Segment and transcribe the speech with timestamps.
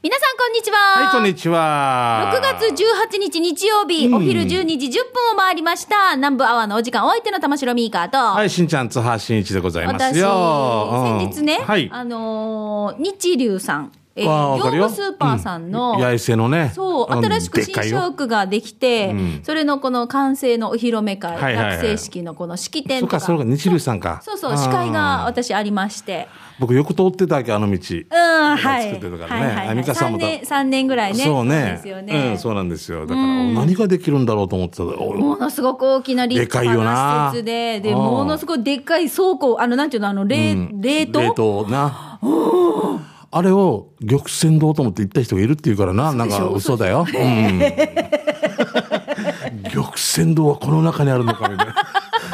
[0.00, 0.78] 皆さんこんにちは。
[0.78, 2.32] はい、こんにちは。
[2.32, 6.14] 6月18日日曜日、うんお昼12時10分を回りました。
[6.14, 10.88] 南部アワーのお時間、お相手の玉城ミーカーと、はい、しんちゃん、津波しんいちでございます私、よ。
[10.92, 11.88] うん先日ね、はい。
[11.92, 16.72] あのー日流さん、えー業務スーパーさんの、うん八重瀬のね。
[16.74, 23.20] そう、ん新しく新社屋ができて、うんそれのこの完成のお披露目会、はいはいはい学生式のこの式典とか。
[23.20, 24.20] そうか、それが日流さんか。
[24.22, 26.28] そうそう、司会が私ありまして。
[26.58, 27.78] 僕よく通ってたわけ、あの道。
[27.94, 28.00] う
[28.52, 28.90] ん、はい。
[28.94, 31.24] 作ってたからねはいはいはいあ美香さんも3年、三年ぐらいね。
[31.24, 31.72] そうね。
[31.76, 32.30] ですよね。
[32.32, 33.06] うん、そうなんですよ。
[33.06, 34.84] だから、何ができるんだろうと思ってた。
[34.84, 41.20] おものすごく大きな立派なな施設で、で、うんものすごいでっかい倉庫、あの、なんていうの、あの、冷、冷凍？
[41.20, 42.18] 冷凍な。
[43.30, 47.06] あれを玉泉堂と思って行った人がいるっていうからな、なんか嘘だよ。
[47.06, 47.60] うん。
[49.70, 51.74] 玉泉堂はこの中にあるのかみたいな。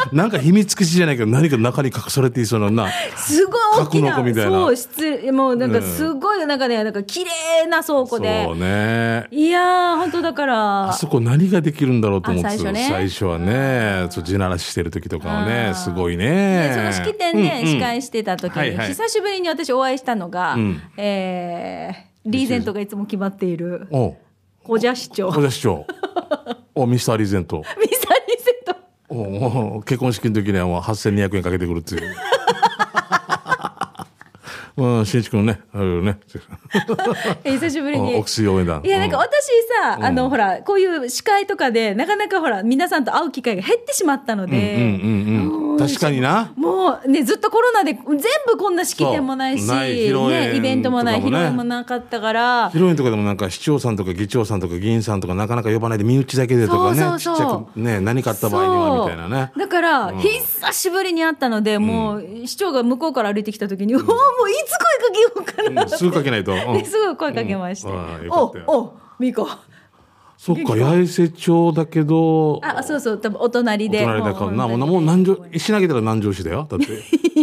[0.12, 2.90] なんか秘密基地じゃないけど何か中に隠されていそうなな。
[3.16, 8.44] すごい大きな、なそう、室、もうなんかすごい、なんかね、なんか綺麗な倉庫で。
[8.44, 9.26] そうね。
[9.30, 16.72] いやー、本当だからあ、そこ何ができるんだろうと思って最初ね最初はね、そう地ならししてる時とかはあね、ーすごいでね。
[16.74, 23.88] その式典で司会してた時に、久しぶりに私お会いしたのが、んえー、リーゼントがいつも決まっている、
[24.62, 25.30] 小社市長。
[25.30, 25.86] 小田市長。
[26.74, 27.58] お、ミスターリーゼント。
[27.62, 28.03] ミサリーゼント。
[29.14, 32.14] おお結婚式の時にはもう8200円かけてくるっていう。
[34.76, 36.18] うん、しんいちくんね、あるよね。
[37.44, 38.24] え 久しぶりに お。
[38.24, 38.80] 薬応援団。
[38.84, 39.30] いや、なんかうん私
[39.80, 45.63] さ、あの、ほら、こういう司会とかで、なかなかほら、皆さんと会う機会が減ってしまったので、うんうんうん。
[45.78, 46.52] 確かにな。
[46.56, 48.04] もうね、ずっとコロナで全
[48.46, 52.70] 部こんな式典もないし、ね、イベントもない、披露宴もなかったから。
[52.70, 57.36] 披、露宴とかでもなんか市長さんとか議長さんとか議員さんとかなかなか呼ばないで身内だけでとかね、そうそうそう。
[57.36, 59.52] ちっちゃくね、何かあった場合にはみたいなね。
[59.56, 65.98] だから、久しぶりに会ったので、もう、市長が向こうから歩いてきた時に、おおもういつ声かけようかなって、うん。
[65.98, 66.52] すぐかけないと。
[66.52, 66.78] うん。
[66.78, 67.88] で すぐ声かけまして、
[68.30, 69.48] おおミコ。
[70.44, 74.02] そっか、八重瀬町だけど、あ、そうそう、多分お隣で。
[74.02, 76.66] お隣だからな、もうももう南城、石投げたら南城市だよ。
[76.68, 76.86] だって。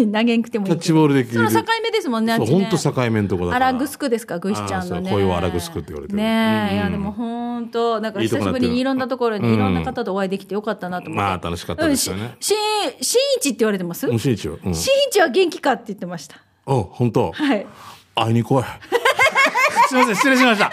[0.04, 0.72] う 投げんくてもいい。
[0.74, 3.70] キャッチボールできるその境目ですもんね、そう、ちね本当境目のとこだから。
[3.70, 11.22] アラグスクですか、グイシちゃんのう恋はアラグスクって言われてるねえ、うんいや、でも本当、なんか久しぶりにいろんなところにいろんな方とお会いできてよかったなと思って。
[11.24, 12.56] まあ楽しかったですよねうんし、し
[13.02, 14.06] しんいちって言われてます？
[14.06, 14.60] うん、しんいちよ。
[14.64, 14.76] うん。
[14.76, 16.36] しんいちは元気かって言ってました。
[16.68, 17.32] お、本当？
[17.32, 17.66] はい。
[18.14, 18.64] 会いに来い。
[19.90, 20.72] すみません、失礼しました。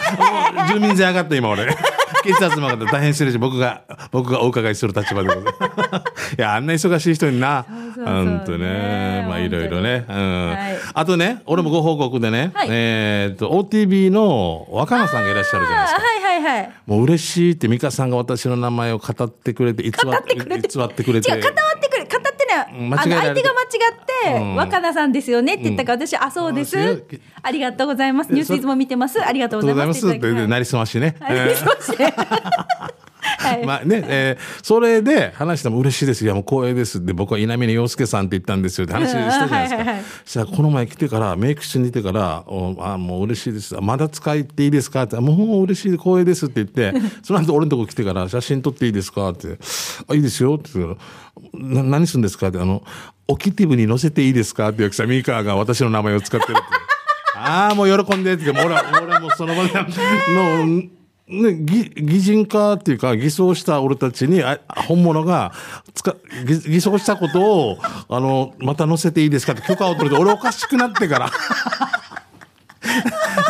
[0.67, 1.75] 住民税上がった今俺。
[2.23, 6.35] 血圧も上がって大変失礼し、僕が、僕がお伺いする立場でございます。
[6.37, 7.65] いや、あんな忙しい人にな。
[7.67, 9.25] そうそうそう本当ね。
[9.27, 10.05] まあ、いろいろね。
[10.07, 10.77] うんはい。
[10.93, 16.01] あとね、俺もご報告でね、はいえっと、OTB の若菜さんがいらっしゃるじゃないですか。
[16.01, 16.71] はいはいはい。
[16.85, 20.67] もう嬉しいって、美香さんが私の名前を語ってくれて、偽語ってくれて。
[20.67, 21.31] 偽ってくれて。
[22.71, 27.03] 間違えられてあの相手が間違って、うん若菜さんですよねって言ったから、私、あ、そうですうん。
[27.41, 28.33] ありがとうございます。
[28.33, 29.23] ニュースいつも見てます。
[29.23, 30.07] ありがとうございます。
[30.07, 31.15] ありがとうございなりすましね。
[31.19, 32.13] はいはいそうして
[33.21, 33.65] はい。
[33.65, 36.23] まあね、えーそれで話しても嬉しいです。
[36.23, 36.99] いや、もう光栄です。
[36.99, 38.85] って、僕は稲峰洋介さんって言ったんですよ。
[38.85, 39.81] って話したじゃないですか。
[39.81, 43.75] うんはしたら、この前来てから、メイク室にいてから、おあもう嬉しいです。
[43.81, 45.03] まだ使っていいですか？
[45.03, 46.93] って、もう嬉しい、光栄ですって言って、
[47.23, 49.29] その後俺のとこ来てから、写真撮っていいですか？
[49.29, 49.57] って、
[50.07, 50.55] あ、いいですよ。
[50.55, 50.69] って。
[50.75, 50.99] 言った
[51.77, 52.49] ら、な何するんですか？
[52.49, 52.83] って、あの、
[53.27, 54.67] オキティブに載せていいですか？
[54.69, 56.61] って言うさ、ミーカーが私の名前を使ってるって。
[57.41, 58.45] ああ、もう喜んでって。
[58.45, 60.83] 言って、もう俺は、俺はもうその場で、の、
[61.29, 65.53] ね、擬擬人化っていうか、偽装した俺たちに、あ本物が、
[65.93, 67.77] つか、偽偽装したことを、
[68.09, 71.29] あの、また載せていいですかって許可を取れて、俺おかしくなってから。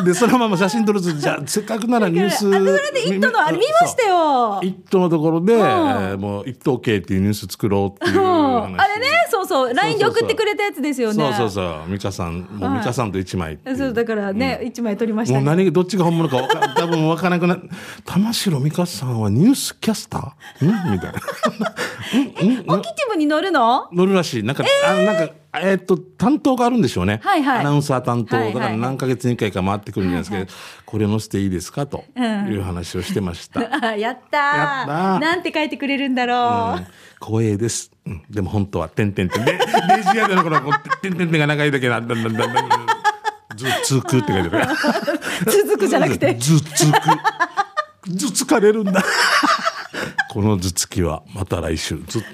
[0.03, 2.33] で、そのまま写真撮ると、じゃあ、せっかくならニュース。
[2.33, 2.59] あそれ
[2.91, 4.59] で、イットの、あれ見ましたよ。
[4.61, 8.75] イットのところで、えーもう、イット OK っていうニュース作ろうっていううん話。
[8.77, 9.07] あれね、
[9.49, 11.15] そう LINE で送ってくれたやつですよね。
[11.15, 11.91] そうそうそう。
[11.91, 15.39] 美香さん、もう美香さんと一枚そうだからね、一枚撮りましたね。
[15.39, 17.57] もう何がどっちが本物かわか 多分分からなくな
[18.05, 20.65] 玉城美香さんはニュースキャスター？
[20.89, 20.91] ん？
[20.91, 21.19] みたいな。
[22.75, 23.87] オキティブに乗るの？
[23.91, 24.43] 乗るらしい。
[24.43, 27.19] なんか、あのなんか、えーっと、担当があるんでしょうね。
[27.23, 27.59] はいはい。
[27.61, 28.35] アナウンサー担当。
[28.35, 30.45] はいはいだから何ヶ月に一回か回ってくるんじゃないですけど、
[30.85, 31.85] これ載せていいですか？
[31.87, 33.61] という話をしてました。
[33.61, 34.41] あ やったー。
[34.57, 35.19] やったー。
[35.19, 36.77] なんて書いてくれるんだろう。
[36.77, 36.87] うん
[37.21, 37.91] 光栄です。
[38.05, 39.45] うんでも本当は、てんてんてん。
[39.45, 40.59] で、デジヤでの頃、
[41.01, 42.87] てんてんてんが長いだけな、だんだんだんだんだん。
[43.55, 44.75] ずつくって書いてある。
[45.51, 46.33] 続くじゃなくて。
[46.35, 46.97] ずつく。
[48.07, 49.03] ずつかれるんだ。
[50.31, 52.01] この頭突きはまた来週。
[52.07, 52.27] ずっと。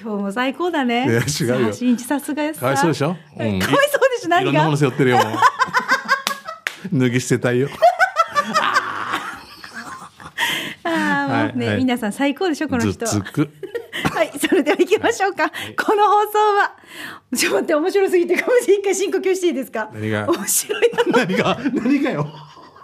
[0.00, 1.06] 今日も最高だね。
[1.06, 2.60] いや違うよ新一さすがです。
[2.60, 3.16] かわいそうでしょ？
[3.38, 4.76] うんかわいそうでしょ、何いろんなものが。
[4.78, 5.18] 背負ってるよ。
[6.92, 7.68] 脱ぎ捨てたいよ。
[10.94, 11.74] ああ、もうね、はい。
[11.74, 13.04] はい皆さん最高でしょ、この人。
[13.06, 13.12] は
[14.14, 15.48] はい、それでは行きましょうか。
[15.76, 16.72] この放送は、
[17.36, 19.90] ちょっと待って、面白すぎて、かもしれ一回深呼吸していいですか？
[19.92, 20.26] 何が？
[20.28, 21.18] 面白いな。
[21.18, 21.58] 何が？
[21.72, 22.26] 何がよ？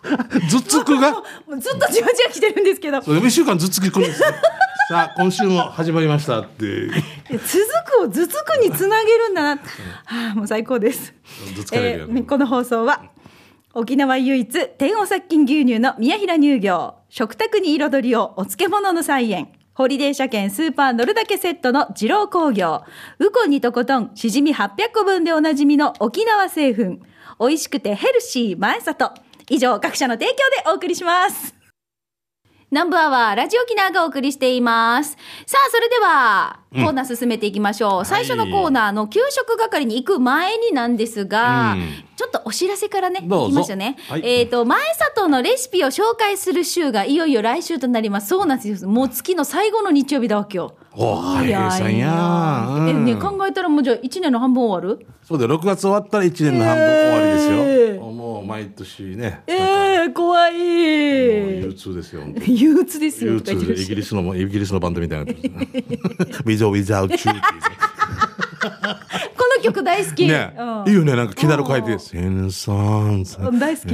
[0.02, 1.22] 頭突くが？
[1.58, 4.28] ずっとじわじわ来てるんですけど、それ一週間頭突きくるんですね。
[4.88, 6.86] さあ今週も始まりましたって。
[6.86, 7.42] 続
[7.98, 9.50] くを頭突くにつなげるんだな。
[9.56, 11.12] はあ、もう最高です。
[11.72, 13.02] えーこの放送は
[13.80, 19.52] 沖縄唯一天王殺菌牛乳の宮平乳業食卓に彩りをお漬物の菜園。
[19.72, 22.82] ホリデー車検スーパー乗るだけセットの二郎工業。
[23.20, 26.98] ウコンにとことんしじみ800個分でおなじみの沖縄製粉。
[27.38, 29.14] 美味しくてヘルシー前里。
[29.48, 31.54] 以上各社の提供でお送りします。
[32.72, 35.16] 南部アワーラジオ沖縄がお送りしています。
[35.46, 38.04] さあ、それでは、コーナー進めていきましょう。
[38.04, 41.88] 最初のコーナーの給食係に行く前になんですが、うん。
[42.14, 43.96] ちょっとお知らせからね、いきますよね。
[44.08, 44.22] はい。
[44.24, 44.80] えっ、と、前
[45.14, 48.28] 里のレシピを紹介する週がいよいよ来週となります。
[48.28, 48.88] そうなんですよ。
[48.90, 50.76] もう月の最後の日曜日だわけよ。
[50.92, 53.04] おはい平さんやえ、うん。
[53.04, 55.06] ね、考えたらもうじゃあ1年の半分終わる？
[55.22, 57.98] そうで6月終わったら1年の半分終わりですよ、ええ
[58.38, 59.42] もう毎年ね。
[59.46, 60.58] ええー、怖い。
[60.58, 63.32] 憂鬱ですよ憂鬱ですよ。
[63.34, 65.36] 憂鬱でイギリスのイギリスのバンドみたいになっ
[66.58, 67.40] てますね With or without you
[69.36, 70.26] この曲大好き。
[70.26, 70.88] ね、うん。
[70.88, 71.14] いいよね。
[71.14, 73.92] なんか気だる書いて「センサンさうん大好き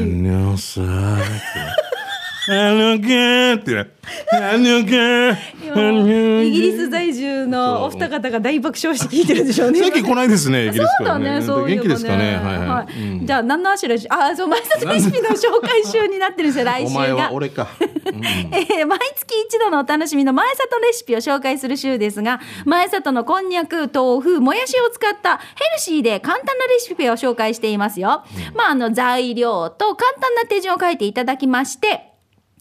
[2.46, 3.86] あのゲー」ってね
[4.32, 5.36] 「あのゲー
[6.44, 9.80] 」イギリス在住のお二方が大爆笑して聞いてるでしょうね。
[9.80, 11.82] 最近来ないですねイギリスそうだね、そういえばね。
[11.82, 12.36] 元気ですかね。
[12.36, 12.86] はいは
[13.22, 17.00] い、じゃあ、何の足らし、あ、そう、前里レシピの紹介週になってるんですよ、来お週が。
[17.00, 18.24] 前は俺か、 うん。
[18.26, 25.44] えー毎月一度のお楽しみの前里レシピを紹介する週ですが、前里のこんにゃく、豆腐、もやしを使ったヘ
[25.74, 28.24] ルシーで簡単なレシピを紹介していますよ。
[28.54, 32.13] まあ、あの、材料と簡単な手順を書いていただきまして、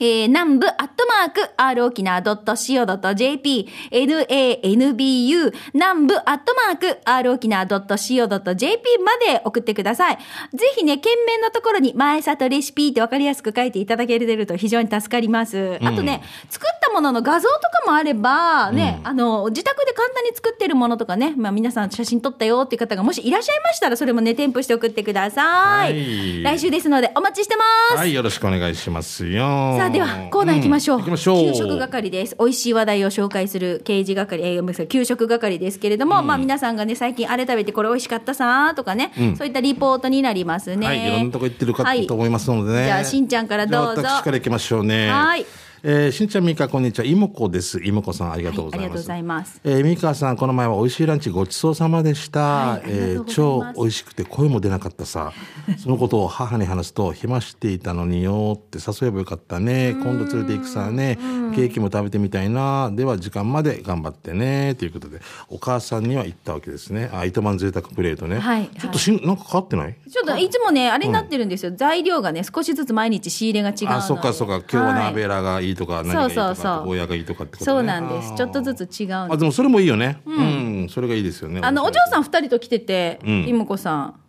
[0.04, 10.18] えー、南部アットマーク、r 沖縄 .co.jp、nanbu、南部アットマーク、r 沖縄 .co.jp まで送ってください。
[10.18, 15.80] ぜひね、件名のところに、前里レシピってわかりやすく書いていただけると非常に助かります。
[15.82, 25.94] あとね、作ったものの画像とかもあれば、ね、あの、自宅で簡単に作ってるものとかね、まあ皆さん写真撮ったよっていう方がもしいらっしゃいましたら、それもね、添付して送ってください。
[25.94, 27.64] はい来週ですので、お待ちしてま
[27.96, 27.98] す。
[27.98, 30.98] はいよろしくお願いしますよさあではコーナー行きましょう。
[30.98, 32.36] ん行きましょう給食係です。
[32.40, 40.88] 美味しい話題を紹介する刑事係、えーごめんなさい給食係ですけれども、まあ皆さんがね最近あれ食べてこれ美味しかったさーとかね、そういったリポートになりますね。
[40.88, 42.86] はい、いろんなとこ行ってるかはいと思いますのでね。
[42.86, 45.10] じゃあしんちゃんからどうぞ私から行きましょうね。
[45.10, 45.46] はい。
[45.86, 47.06] えー、しんちゃん、みーか、こんにちは。
[47.06, 47.84] いもこです。
[47.84, 48.88] いもこさん、ありがとうございます。
[48.88, 52.40] はいありがとうございますえー、みーかさん、この前は美味しいランチごちそうさまでした。
[52.40, 55.34] はいえー超美味しくて声も出なかったさ。
[55.78, 59.92] そのことを母に話すと、暇していたのによって誘えばよかったね。
[60.02, 61.18] 今度連れて行くさね。
[61.54, 62.90] ケーキも食べてみたいな。
[62.94, 64.76] では、時間まで頑張ってね。
[64.76, 65.20] ということで、
[65.50, 67.10] お母さんには行ったわけですね。
[67.14, 68.40] あ、糸満贅沢プレートね。
[68.40, 69.96] はいちょっとしん、なんか変わってない？
[70.10, 71.74] ちょっといつもね、あれになってるんですよ。
[71.76, 73.98] 材料がね、少しずつ毎日仕入れが違う。
[73.98, 74.62] あ、そっかそっか。
[74.62, 77.78] 今日ははい鍋ラがいいとか、何がいいとか、そうそうそうゴーヤがいいとかってことね。
[77.78, 78.36] そうなんです。
[78.36, 79.38] ちょっとずつ違うあ、の。
[79.38, 80.22] でもそれもいいよね。
[80.26, 81.62] うん、それがいいですよね。
[81.64, 84.23] あの、お嬢さん二人と来てて、んいもこさん。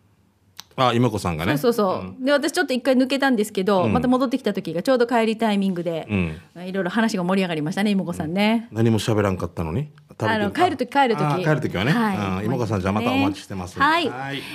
[0.77, 1.57] あ、今子さんがね。
[1.57, 2.25] そうそうそう。
[2.25, 6.09] で、私ちょっと一回抜けたんですけど、また戻ってきた時がちょうど帰りタイミングで、
[6.67, 8.69] いろいろ話が盛り上がりましたね、いもこさんね。
[8.73, 9.89] 何も喋らんかったのに？
[10.17, 11.91] あの帰る時帰る時あ帰る時はね。
[11.91, 12.43] はい。
[12.43, 13.79] うん、今子さんじゃあまたお待ちしてます。
[13.81, 14.07] はい、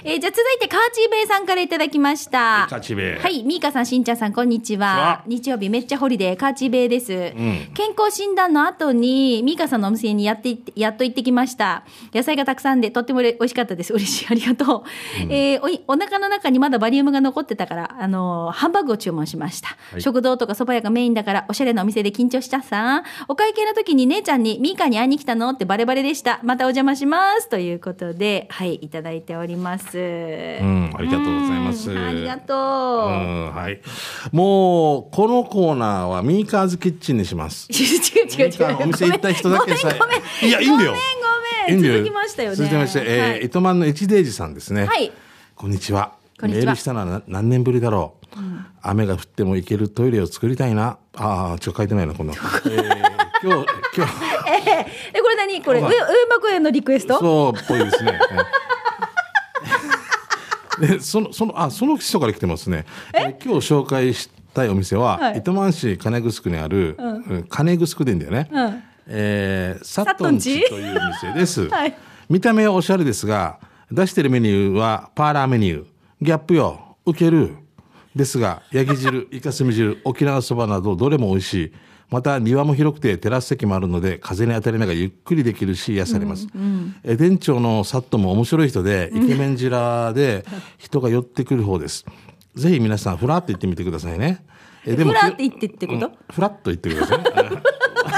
[0.06, 2.66] えーじゃあ続いてカーチーベイさんからいただきました。
[2.70, 3.20] カーチーベイ。
[3.20, 3.44] はい。
[3.44, 5.22] ミーカさんしんちゃんさんこんにちは。
[5.28, 7.08] 日曜日めっちゃホリデーカーチーベイです、
[7.74, 11.84] 健康診断の後にミーカさんのお店にやってやっと行ってきました。
[12.14, 13.92] 野菜がたくさんでとっても美味しかったです。
[13.92, 14.28] 嬉しい。
[14.30, 14.84] ありがとう、
[15.30, 20.02] えーおいお腹の中にまだバリウムが残ってたからあのーハンバーグを注文しました、い。
[20.02, 26.40] 食堂とか蕎麦屋がメインだからおしゃれなお店で緊張したさお会計の時に姉ちゃんにミーカに会いに来たのってバレバレでした。
[26.44, 27.50] またお邪魔します。
[27.50, 31.92] ということではいいただいております、うん、ありがとうございます。
[31.92, 33.82] うんありがとう、うん、はい。
[34.32, 37.68] もう、このコーナーはミーカーズキッチンにします。
[37.72, 37.84] 違
[38.24, 38.84] う違う違う。
[38.84, 40.00] お店行った人だけさえ。
[40.00, 40.50] ごめんごめん。
[40.50, 40.92] いやいいんだよ。
[41.68, 41.94] ごめんごめん。
[41.94, 42.56] 続きましたよね。
[42.56, 43.46] 続きまして、えーはい。
[43.46, 44.86] 糸満の一デイジさんですね。
[44.86, 45.12] はい
[45.62, 46.14] こんにちは。
[46.42, 48.38] メールしたのはな何年ぶりだろう、
[48.82, 50.98] 雨が降っても行けるトイレを作りたいな。
[51.18, 52.34] ああ、ちょっと書いてないな、こんな。
[52.34, 52.40] えー
[53.44, 54.14] 今日、今日、
[55.14, 55.62] えこれ何？
[55.62, 55.96] これ上はい。
[55.98, 57.20] 上幕へのリクエスト？
[57.20, 58.20] そうっぽいですね。
[60.80, 62.86] で、その、その、あ、その人から来てますね。
[63.14, 63.36] え？
[63.44, 65.40] 今日紹介したいお店は、はい。
[65.40, 67.46] 糸満市金城にある、うん。
[67.50, 68.48] 金城でいいんだよね。
[68.50, 68.84] うん。
[69.08, 71.68] えーサットンチという店です。
[71.68, 71.98] はい。
[72.30, 73.58] 見た目はおしゃれですが、
[73.92, 75.86] 出してるメニューはパーラーメニュー。
[76.22, 77.56] ギャップよ、受ける。
[78.16, 81.72] ですが、焼き汁、 イカスミ汁、沖縄そばなどどれも美味しい。
[82.10, 86.48] また庭も広くてテラス席もあるので風に当たりながらゆっくりできるし癒されます、
[87.04, 90.44] え店長のサットも面白い人でイケメン面で
[90.80, 92.06] 人が寄ってくる方です。
[92.56, 94.44] ぜひ皆さんフラッと行ってみてくださいね。
[94.86, 96.12] えフラって言ってってこと、うん。
[96.34, 97.26] フラッと言ってくださいフ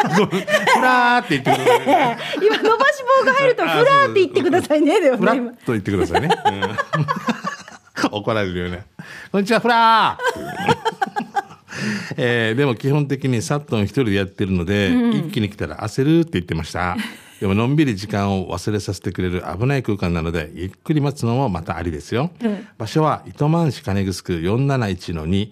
[0.04, 2.18] ラーって言ってくださいね。
[2.42, 5.00] 今伸ばし棒が入るとフラーって言ってくださいね。
[5.02, 8.12] だよフラね今ッと言ってくださいね、うん。
[8.18, 8.86] 怒られるよね。
[9.32, 10.22] こんにちはフラー。
[12.18, 16.98] えーでも基本的にサットン一人でやってるので、一気に来たら焦るって言ってました。
[17.40, 22.30] でものんびり時間を忘れさせてくれる危ない空間なのでゆっくり待つのもまたありですよ、
[22.78, 25.50] 場所は糸満市金城区471の2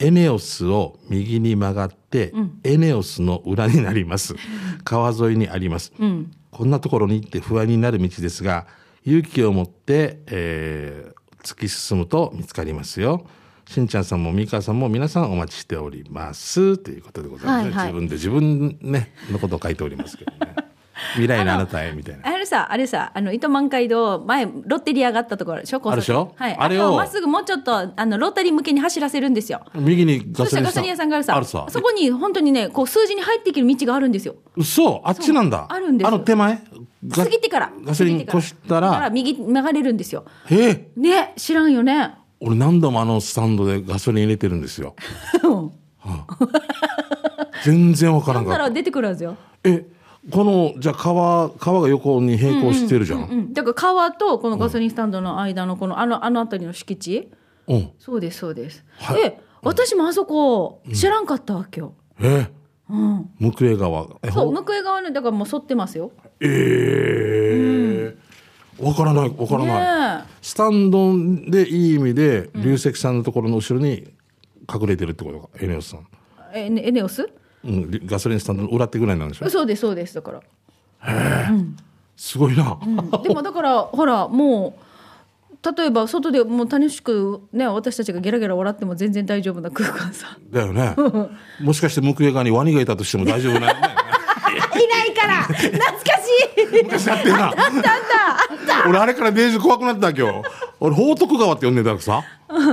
[0.00, 2.32] エネオスを右に曲がって、
[2.64, 4.34] エネオスの裏になります。
[4.82, 5.92] 川沿いにあります、
[6.50, 8.66] こんなところに行って不安になる道ですが
[9.04, 13.26] 勇気を持って、えー突き進むと見つかりますよ。
[13.66, 16.76] しんちゃんさんもみかさんも皆さんお待ちしております。
[16.78, 18.00] ということでございます、はいはい。
[18.00, 20.54] 自分で自分ねのことを書いておりますけどね
[21.12, 25.80] 未来のあなたへみたいなあれさ、あれさ、あの糸満街道前ロッテリアがあったところでしょ。
[25.84, 26.32] あるでしょ？
[26.36, 26.56] はい。
[26.58, 29.62] あれをまっすぐもうちょっとあのロータリー向けに走らせるんですよ。
[29.74, 34.36] 右にガソリンそしたらガソリン屋さんがあるさ、あるさそこに本当にね、こう数字に入っていける道があるんですよ。
[34.56, 35.00] 嘘？
[35.04, 36.62] あっちなんだそうあるんですあの手前？
[37.06, 37.72] ガ過ぎてから。
[37.84, 40.24] ガソリン越したらら右曲がれるんですよ。
[40.50, 42.14] ええね、知らんよね。
[42.40, 44.94] 俺何度もあのスタンドでガソリン入れてるんですよ
[47.62, 49.36] 全然わからんかっただから出てくるはずよ。
[49.62, 49.84] え
[50.30, 53.52] このじゃあ川川が横に並行してるじゃん、うん。
[53.54, 57.30] だから川とこのガソリンスタンドの間のこのあのあの辺りの敷地。
[57.66, 58.84] うんそうですそうです。
[58.98, 61.94] はいえ、私もあそこ知らんかったわけよ。
[62.20, 62.50] え？
[62.90, 63.30] うん。
[63.38, 66.10] 向江川えそうほ向こう側のだからもう沿ってますよ。
[66.40, 68.30] えー
[68.82, 71.12] わからないわからない、ねえスタンド
[71.50, 74.10] でいい意味で龍石さんのところの後ろに
[74.72, 76.06] 隠れてるってことかエネオスさん、
[76.54, 77.28] えねエネオス？
[77.64, 79.50] うん、ガソリンスタンドの裏ってぐらいなんでしょ？
[79.50, 80.40] そうですそうですだから。
[82.16, 82.78] すごいな、
[83.22, 90.38] でもだから ほらもう例えば外でもう楽しくね私たちがゲラゲラ笑っても全然大丈夫な空間さ。
[90.50, 90.94] だよね。
[91.60, 93.80] もしかして向江側にワニがいたとしても大丈夫なよね。
[94.80, 95.42] いないから。
[95.44, 96.82] 懐かしい。
[96.84, 97.52] 昔あってんな
[98.88, 100.42] 俺あれからデージ怖くなった今日。
[100.80, 102.22] 俺報徳川って呼んでたからさ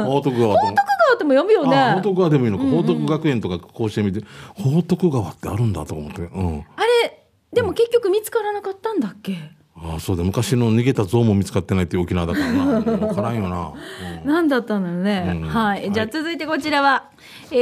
[0.06, 0.62] 報徳川と。
[0.68, 0.76] 徳
[1.18, 2.02] 川とも読むよあ報ね。
[2.04, 4.22] 徳川でもいいのか、報徳学園とかこうしてみて
[4.56, 9.38] 報徳川ってあるんだと思ってうんあれでも結局見つからなかったんだっけ？
[9.92, 13.74] ああそうだ昔の逃げた象も見つかってないって沖縄だからな 分からんよな、
[14.26, 15.40] なんだったんだろうね。
[15.42, 15.92] うんはい。
[15.92, 17.06] じゃあはい続いてこちらは、
[17.52, 17.56] え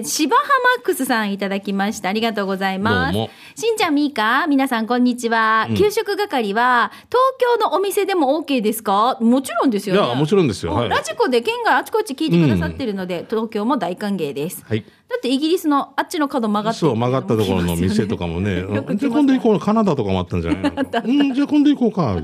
[0.00, 2.08] ー、芝浜マックスさんいただきました。
[2.08, 3.12] ありがとうございます。
[3.12, 5.68] どうもしんちゃんみーか皆さんこんにちは。
[5.76, 9.18] 給食係は、東京のお店でも OK ですか？
[9.20, 10.06] もちろんですよね。
[10.06, 14.64] いやもちろんですよはいラジコで県外あちこち聞いてくださってるので、東京も大歓迎です。
[14.68, 18.64] はいだってイギリスのあっちの角曲がってそう曲がったところの店とかもね。
[18.96, 20.72] じゃあ今度行こうカナダとかもあったんじゃないの？
[21.04, 22.16] うんじゃあ今度行こうか。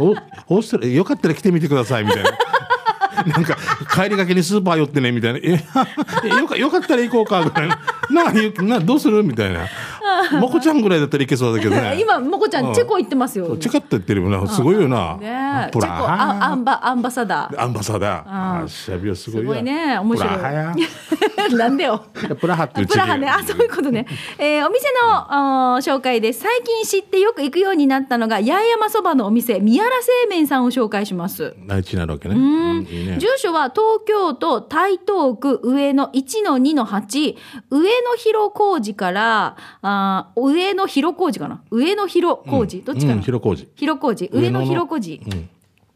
[0.00, 0.10] お
[0.56, 2.30] オーストラリアよかったら来てみてくださいみたいな。
[3.28, 3.56] なんか
[3.94, 5.52] 帰りがけにスーパー寄ってねみたいな「え
[6.24, 7.78] えよかよかったら行こうか」みたいな
[8.10, 9.66] 「なゆなどうする?」みたいな
[10.40, 11.98] 「もこちゃんぐらいだったらいけそうだけどね。
[12.00, 13.56] 今もこちゃんチェコ行ってますよ。
[13.56, 14.46] チェカって言ってるよな。
[14.48, 15.16] すごいよな。
[15.16, 17.62] ねチェコあアンバアンバサダー。
[17.62, 18.62] アンバサダー。
[18.64, 19.98] あシャビオすごいやすごいね。
[19.98, 20.28] 面白い。
[20.28, 20.74] プラハや。
[21.56, 22.04] なんでよ。
[22.40, 24.06] プラハってプラハね、あ、そういうことね。
[24.38, 26.40] えーお店の、あー紹介です。
[26.40, 31.54] 最近知ってよく行くようになったのが、八重山そばのお店、宮原製麺さんを紹介します。
[31.66, 32.34] 内地になるわけね。
[32.34, 32.84] うん。
[33.18, 37.36] 住所は東京都台東区上野1-2-8
[37.70, 41.62] 上野広小路からあー上野広小路かな？
[41.70, 43.68] 上野広小路、どっちかうなん広小路。
[43.76, 44.28] 広小路。
[44.32, 45.20] 上野広小路、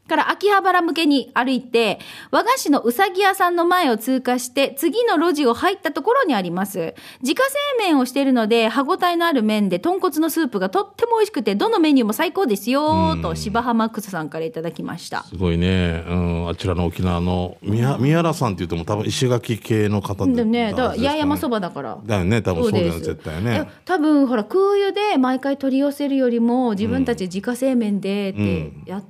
[0.09, 2.01] から秋葉原向けに歩いて
[2.31, 6.95] 和菓子のうさぎ屋さんの前を通過して次の路地を入ったところにあります。
[7.21, 15.25] 自家製麺をしているので歯ごたえのある麺で豚骨のスープがとっても美味しくてどのメニューも最高ですよと芝浜クスさんからいただきました。
[15.25, 21.99] すごいね、うん、あちらの沖縄の宮宮原さんっていうとも多分石垣系の方でもねだから八重山そばばだから。
[22.05, 22.43] だよね。
[22.43, 23.69] 多分そうだよね絶対ね。
[23.85, 29.09] 多分ほら空輸で毎回取り寄せるよりも自分たちで自家製麺でってやって、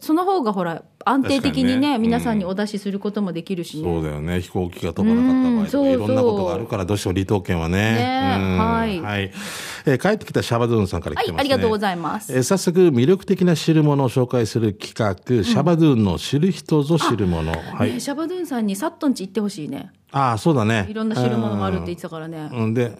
[0.00, 1.98] その方がほら安定的にねね。
[1.98, 4.40] 皆さんにお出しすることもできるしね、そうだよね。
[4.40, 7.76] 飛行機が飛ばなかった場合いろんなことがあるからどうしても離島県はね。
[7.94, 8.58] ねうん。
[8.58, 9.30] はい。
[9.86, 12.32] えー帰ってきたシャバドゥンさんから来てますね、はいありがとうございます。
[12.34, 17.52] えー早速魅力的な知るものを紹介する企画、シャバドゥンの知る人ぞ知るもの。
[17.52, 17.92] はい。
[17.92, 19.92] ねシャバドゥンさんにサットンチ行ってほしいね。
[20.10, 20.86] ああそうだね。
[20.88, 22.48] いろんな知るものがあるって言ってたからね。
[22.52, 22.74] うん。
[22.74, 22.92] で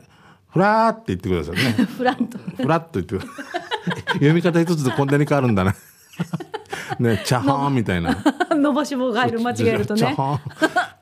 [0.51, 1.85] フラーって言ってくださいね。
[1.97, 2.39] フランと。
[2.39, 3.19] フラッと言って
[4.15, 5.75] 読み方一つでこんなに変わるんだな
[6.99, 8.17] ねチャハンみたいな
[8.55, 10.17] 伸ばし棒が入る間違えるとね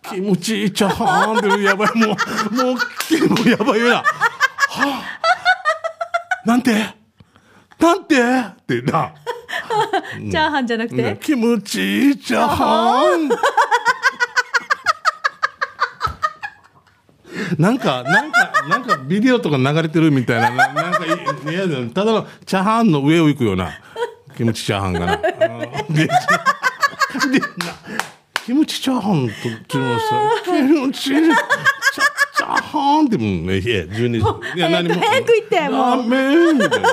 [0.02, 2.76] 気持ちいいチャハンってやばいもうもうも
[3.44, 4.04] うやばいよなは
[4.78, 7.02] あ、なんて
[7.82, 8.20] なんてっ
[8.64, 9.12] てな。
[10.30, 13.28] チャーハンじゃなくて、キムチチャーハン。
[17.58, 21.12] なんか、なんか、なんかビデオとか流れてるみたいな、ななんかいい、
[21.54, 23.72] いやただのチャーハンの上を行くような、
[24.36, 25.16] キムチチャーハンがな。
[25.16, 26.16] で、でな
[28.44, 29.32] キムチチャーハンと
[29.68, 31.22] 注文したキムチチャ
[32.34, 34.56] チャーハンってもう、いや、12時。
[34.56, 36.88] いや、早く早く言ってもうラーメンみたいな。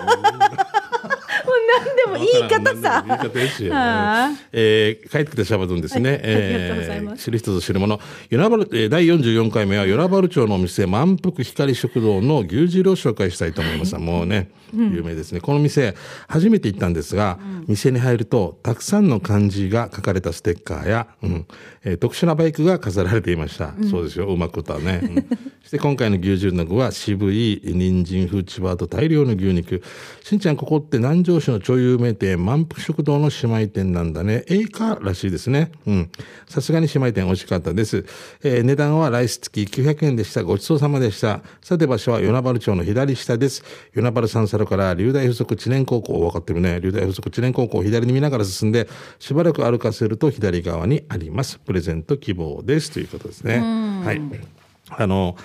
[2.34, 6.12] 言い方さ言い方ですよ、はあえー帰ってきたシャバドゥンですね。
[6.12, 8.00] はいありがとうございます知る人ぞ知るもの。
[8.30, 13.96] 与那原、えー第44回目は、与那原町のお店、満腹光食堂の牛汁を紹介したいと思います。
[13.98, 15.42] もうね、有名ですね。
[15.42, 15.96] この店、
[16.28, 21.46] 初めて行ったんですが、店に入ると、たくさんの漢字が書かれたステッカーや、うん
[21.84, 23.74] えー特殊なバイクが飾られていました。
[23.90, 25.02] そうですよ、うまく歌うね。
[25.04, 25.26] うん
[25.62, 29.84] そして今回の牛汁の具は渋い人参フーチバーと大量の牛肉。
[30.24, 34.44] しんちゃん、ここって南城市の超有名店、満腹食堂の姉妹店なんだね。
[34.48, 35.72] A カらしいですね。
[35.88, 36.12] うん。
[36.48, 38.06] さすがに姉妹店美味しかったです。
[38.44, 40.44] えー値段はライス付き900円でした。
[40.44, 41.42] ごちそうさまでした。
[41.62, 43.64] さて場所は与那原町の左下です。
[43.96, 46.80] 与那原三サロから流大附属知念高校、分かってるね。
[46.82, 51.58] 流大附属知念高校を左に見ながら進んで、しばらく歩かせると左側にあります。
[51.60, 52.92] プレゼント希望です。
[52.92, 53.60] ということですね。
[54.04, 54.59] はい。
[54.90, 55.36] あの、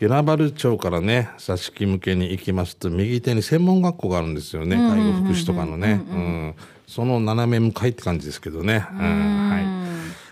[0.00, 4.76] 与那原町からね、挿し木向けに行きますと、右手に専門学校があるんですよね。
[4.76, 6.02] 介護福祉とかのね。
[6.10, 6.54] うん。
[6.86, 8.86] その斜め向かいって感じですけどね。
[8.92, 8.98] うん。
[8.98, 9.60] は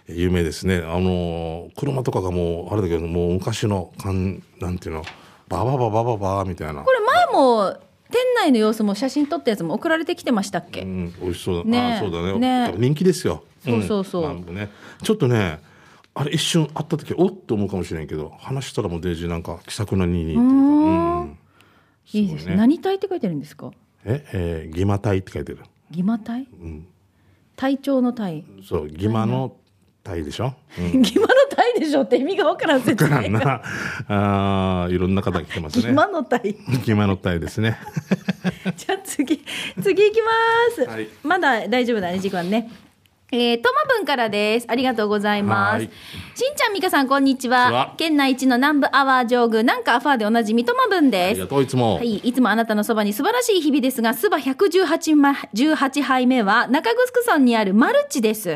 [0.09, 0.19] い。
[0.19, 0.79] 有名ですね。
[0.79, 5.05] あの、車とかがもう、あれだけど、もう昔の、かん、なんていうの、
[5.49, 6.91] ババババババみたいなこ。
[6.91, 7.77] れ前も
[8.11, 11.65] 店内の様子も写真撮ったやつも送られてきてましたっけ、うん、美味しそうだ。
[11.65, 13.45] ねそうだね人気ですよ。
[13.65, 14.69] そうそうそうん。
[15.03, 15.61] ちょっとね、
[16.21, 21.39] あれ一瞬会った時、おっと思うかもしれんけど、話したらもうデージなんか気さくなににっていうか、うん。
[22.13, 22.51] いいですね。
[22.53, 22.57] ね。
[22.57, 23.71] 何体って書いてるんですか？
[24.05, 25.59] え、えー、ギマタイって書いてる。
[25.91, 26.49] 義馬体、
[27.57, 29.57] 体調の体そう、ギマの
[30.03, 30.55] タイでしょ？
[30.79, 30.99] うん。
[31.01, 33.63] 義馬の体でしょって意味がわからん説だから明な、
[34.09, 35.83] あーいろんな方が来てますね。
[35.85, 37.79] 義馬の体ギマのタイですね。
[38.77, 39.45] じゃあ次
[39.81, 40.21] 次行き
[40.77, 41.09] ます、はい。
[41.23, 42.71] まだ大丈夫だね時間ね
[43.31, 44.67] えー、トマブンからです。
[44.71, 45.77] ありがとうございます。
[45.77, 45.91] はい
[46.39, 47.95] しんちゃん、みかさん、こんにちはは。
[47.97, 51.47] 県内一の南部アワー上宮、なんかアファーでおなじみ、トマブンあですりが。
[51.49, 51.97] とう、いつも。
[51.97, 58.51] はい、いつもあなたのそばに素晴らしい日々ですが、スバ118ま18杯目は中城村にあるマルチです。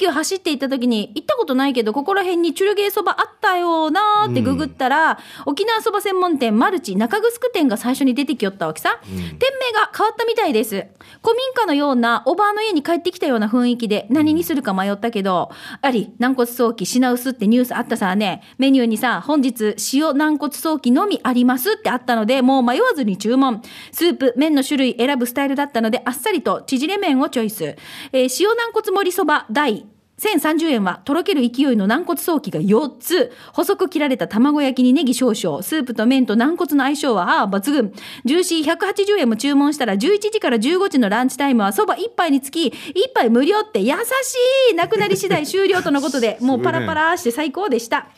[0.00, 9.00] 329走って行った時に、行ったことないけど、ここら辺にチュルゲーそばあったよなーってググったら、沖縄そば専門店マルチ中城店が最初に出てきよったわけさ。
[9.04, 10.86] 店名が変わったみたいです。
[11.22, 15.50] 古民家のような、おばあの家に帰ってきたような雰囲気で、何にするか迷ったけど、
[15.82, 23.60] あり、軟骨早期品薄ってニュースあったさね、メニューにさ、本日塩軟骨早期のみありますってあったので、もう迷わずに注文。
[23.92, 27.76] スープ、麺の種類選ぶスタイルだったので、あっさりと縮れ麺をチョイス。
[28.12, 29.86] えー塩軟骨盛りそば第
[30.18, 33.32] 1030円は、とろける勢いの軟骨早期が4つ。
[33.52, 35.62] 細く切られた卵焼きにネギ少々。
[35.62, 37.92] スープと麺と軟骨の相性は、ああ、抜群。
[38.24, 42.72] ジューシー180円も注文したら、11時から15時のランチタイムは、そば1杯につき、1
[43.14, 48.08] 杯無料って優しいなくなり次第終了とのことで、 もうパラパラして最高でした。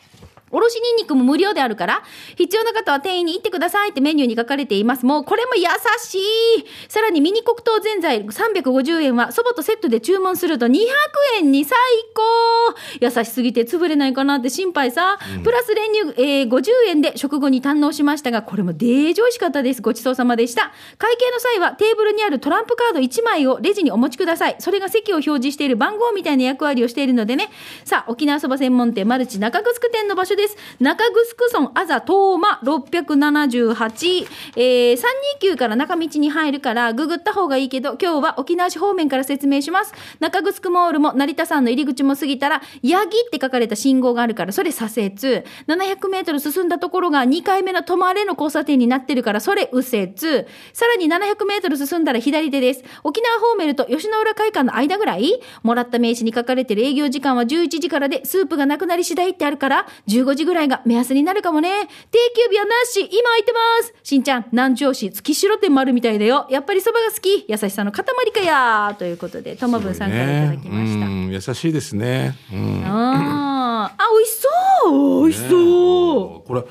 [0.51, 2.03] おろしニンニクも無料であるから、
[2.35, 5.05] 必要な方は店員に行ってくださいってメニューに書かれています。
[5.05, 5.63] もうこれも優
[5.99, 10.79] しいさらにミニ黒糖ぜんざい350円は、蕎麦とセットで注文すると200
[11.37, 11.77] 円に最
[12.13, 12.21] 高
[12.99, 15.17] 優しすぎて潰れないかなって心配さ。
[15.43, 19.81] プラス練乳、えー50円で食後に堪能しましたが、これもデージ美味しかったです。
[19.81, 20.71] ごちそうさまでした。
[20.97, 24.55] 会計の際はテーブルにあるトランプカード1枚をレジにお持ちください。
[24.59, 27.49] それが席を表示している番号みたいな役割をしているのでね。
[27.83, 30.57] さあ、沖縄そば専門店マルチ中城店の場所でです。
[30.79, 34.99] 中城村あざ東馬678、えー、
[35.41, 39.93] 329から中道に入るからググった方がいいけど、今日は沖縄市方面から説明します。
[40.19, 45.09] 中城モールも成田山の入り口も過ぎたら、ヤギって書かれた信号があるから、それ左折。
[45.67, 50.15] 700メートル進んだところが2回目の止まれの交差点になってるから、それ右折。
[50.73, 52.83] さらに700メートル進んだら左手です。
[53.03, 55.39] 沖縄方面と吉野浦会館の間ぐらい？
[55.63, 61.69] もらった名刺に書かれてる営業時間は11時からで、スープがなくなり次第ってあるから、15時ぐらいが目安になるかもね。
[62.11, 66.47] 定休日はなし今空いてますしんちゃん、南城市月城店もあるみたいだよ。
[66.49, 71.05] やっぱりそばが好き優しさの塊かやということで、ともぶんさんからいただきました。
[71.05, 72.35] うん優しいですね。
[72.51, 72.83] うん。
[72.85, 74.41] あーあ、美味し
[74.83, 76.63] そう美味しそう、これ、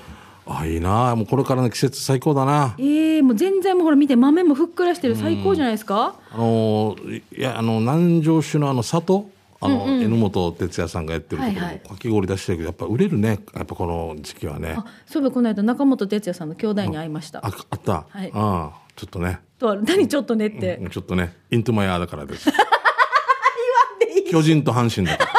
[0.47, 1.15] あ、いいな。
[1.15, 2.75] もうこれからの季節最高だな。
[2.79, 9.29] ええもう全然もうほら見て豆もふっくらしてる最高じゃないですか、あのいやあの南城市のあの里
[9.61, 13.41] あの、榎本哲也さんがやってるところかき氷出してるけどやっぱ売れるね。
[13.55, 14.75] やっぱこの時期はね。
[14.77, 17.41] あそういえばこの間中本哲也さんの兄弟に会いました。
[17.41, 18.31] ああった、はい。
[18.33, 19.41] ああちょっとね。
[19.59, 21.35] と何ちょっとねって、ちょっとね。
[21.51, 22.51] イントマヤーだからです。
[24.31, 25.39] 巨人と阪神だから。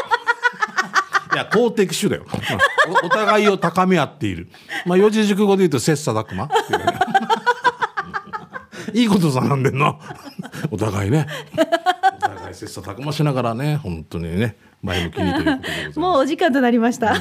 [1.36, 2.26] いや公的種だよ。
[3.04, 4.50] おお互いを高め合っている。
[4.86, 7.00] まあ四字熟語で言うと切磋琢磨っていうね。
[8.94, 9.98] いいことさなんでんな
[10.72, 11.28] お互いね
[12.54, 16.00] 切磋琢磨しながらね本当にね前向きにということでございます。
[16.00, 17.14] もうお時間となりました、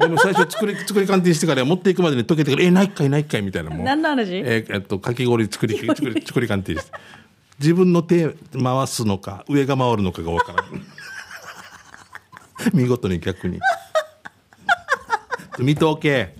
[0.00, 3.70] でも最初作り 作り鑑定してから持っていくまでに溶けてからえないっかいないっかいみたいな。
[3.70, 3.82] もう。
[3.84, 4.34] 何の話？
[4.36, 6.92] えーえっとかき氷作り作り作り鑑定して。
[7.58, 10.82] 自分の手回すのか上が回るのかがわからん
[12.76, 13.60] 見事に逆に。
[15.58, 16.35] 見とけ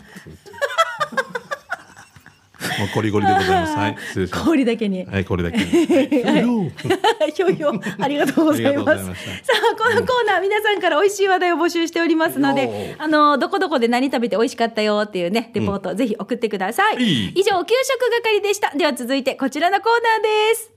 [2.79, 3.77] もうコリゴリでございます。
[3.77, 3.97] はい。
[4.09, 4.45] 失礼します。
[4.45, 5.05] 氷だけに。
[5.07, 7.33] はいこれだけはい。
[7.33, 9.05] ひょいひょありがとうございありがとうごます。
[9.05, 16.97] ざいましたさあ、このコーナー、皆さんから美味しい話題を募集しておりますのおでー、あの、どこどこで何食べて美味しかったよっていうね、レポート、ぜひ送ってください。
[17.35, 18.71] 以上、給食係でした。
[18.77, 20.71] では続いて、こちらのコーナーです。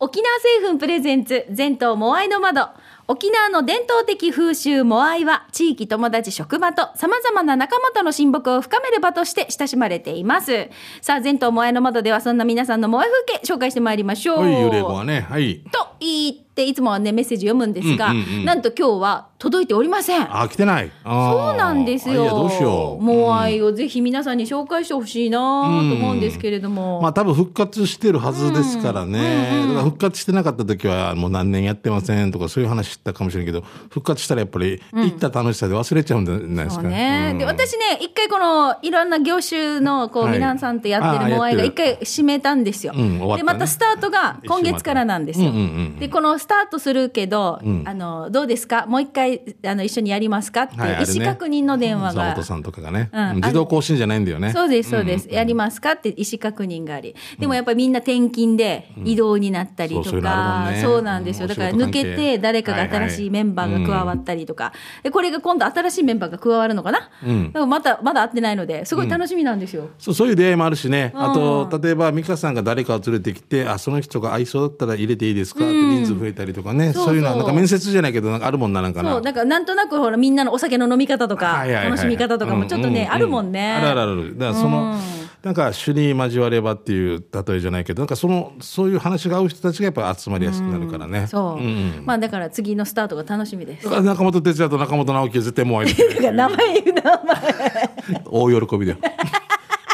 [0.00, 2.68] 沖縄製粉プレゼンツ、全島モアイの窓。
[3.10, 10.68] 沖縄の伝統的風習モアイは地域友達職場と様々な仲間との親睦を深める場として親しまれています。
[11.00, 14.40] さあ、全島モアイの窓ではそんな皆さんのモアイ風景紹介してまいりましょう。
[14.40, 18.44] はい幽霊語はねはいと言っていつもはねメッセージ読むんですが、うんうんうん。
[18.44, 20.36] なんと今日は届いておりません。
[20.36, 20.90] あ来てない。
[21.04, 22.28] そうなんですよ。
[22.30, 23.04] どうしよう。
[23.04, 27.00] モアイをぜひ皆さんに紹介してほしいなと思うんですけれども。
[27.02, 29.66] まあ多分復活してるはずですからね。
[29.68, 36.82] だから復活してなかった時はもう何年やってませんとかそういう話知ったかもしれんけど、復活したらやっぱり行った楽しさで忘れちゃうんじゃないですか。
[36.82, 37.38] そうね、うん。
[37.38, 40.38] で私ね一回このいろんな業種のこう、はい。
[40.38, 43.36] 皆さんとやってるモアイが一回閉めたんですよ、ね。
[43.36, 45.98] でまたスタートが今月からなんですよ、うんうんうん。
[45.98, 47.82] でこのスタートするけど、ん。
[47.86, 48.86] あのどうですか？
[48.86, 50.62] もう一回あの一緒にやりますか？
[50.62, 51.12] っていうはいあれね。
[51.12, 53.36] 意思確認の電話が、沢本さんとかがね、うん。
[53.36, 54.52] 自動更新じゃないんだよね。
[54.52, 55.92] そうです、そうです、やりますか？
[55.92, 57.14] って意思確認があり。
[57.38, 60.82] でもやっぱりみんな転勤で移動になったりとそうそういうのあるかもん、ね。
[60.82, 61.44] そうなんですよ。
[61.44, 61.48] うん。
[61.48, 62.00] だからお仕事関係。
[62.00, 64.72] 抜けて誰かが新しいメンバーが加わったりとか。
[65.02, 67.10] で、これが今度新しいメンバーが加わるのかな？
[67.24, 67.46] うん。
[67.48, 69.90] だからまた、まだ会ってないので、すごい楽しみなんですよ。
[69.98, 71.34] そうそういう出会いもあるしね、あう
[71.68, 75.64] と例えば美香さんが誰かを連れてきてあその人が合いそうだったら入れていいですか？
[75.64, 83.72] って人数増えたりとかね、そういうのはなんか面接じゃないけどなんかあるもんななんかなそう、だからなんとなくほらみんなのお酒の飲み方とか、楽しみ方とかもちょっとね、ううあるもんね。
[83.72, 84.38] あるあるある。
[84.38, 84.96] だからその、
[85.42, 91.26] なんか主に交わればっていう例えじゃないけど、なんかその、そういう話が合う人たちがやっぱ集まりやすくなるからね。
[91.26, 98.22] そう、んんまあだから次のスタートが楽しみです中本哲也と中本直樹は絶対もう会いて か名前言う名前。
[98.26, 98.98] 大喜びだよ。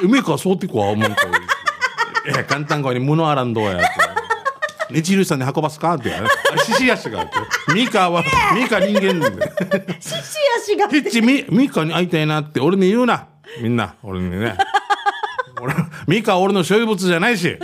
[0.02, 1.16] うめえか、そうってこは思うか。
[2.26, 4.23] ええ、簡単声に物あらんどうやって。
[4.94, 5.94] 日流さんに運ばすか？
[5.94, 6.10] って。
[6.64, 7.34] 獅子足があって。
[7.74, 8.22] ミカは、
[8.54, 9.52] ミカ人間なんで。
[10.00, 10.16] 獅子
[10.62, 10.88] 足が。
[10.88, 13.26] ヒッチミ、ミカに会いたいなって俺に言うな。
[13.60, 14.56] みんな、俺にね。
[15.60, 15.74] 俺、
[16.06, 17.58] ミカは俺の所有物じゃないし。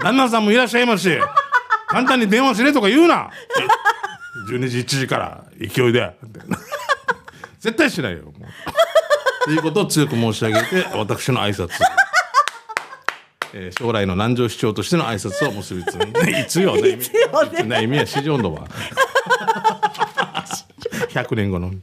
[0.00, 1.18] 旦那さんもいらっしゃいますし。
[1.88, 3.30] 簡単に電話しれとか言うな。
[4.50, 6.14] 12時、1時から勢いで。
[7.60, 8.24] 絶対しないよ。
[8.24, 8.34] もう
[9.44, 11.70] ということを強く申し上げて、私の挨拶。
[13.56, 16.88] えー将来の南城市長としての挨拶を結びついつよね。
[16.90, 17.82] いつよねね。
[17.84, 18.66] 意味は市場のは。
[21.10, 21.70] 100 年後の。
[21.70, 21.76] ぐ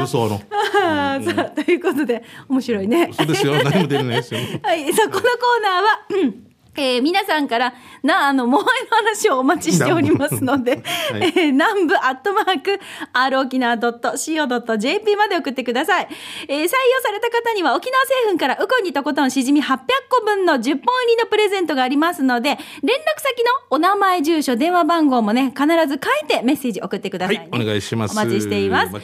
[0.00, 0.42] ぐその。
[0.82, 3.10] あーさあということで面白いね。
[3.12, 3.62] そうですよ。
[3.62, 4.40] 何も出れないですよ。
[4.64, 11.22] はい、さあこのコーナーは、うんえー皆さんからなあのモアイの話をお待ちしておりますので、 はい。
[11.22, 12.78] えー南部アットマーク
[13.12, 16.08] r 沖縄 .co.jp まで送ってください、
[16.48, 16.68] えー採用
[17.02, 19.78] された方には沖縄製粉からウコンにとことんしじみ800
[20.08, 27.48] 個分の10本入りのプレゼントがありますので連絡先のお名前住所電話番号もね必ず書いてメッセージ送ってください、ね。
[27.50, 28.12] はい、お願いします。
[28.12, 28.94] お待ちしています。
[28.94, 29.00] は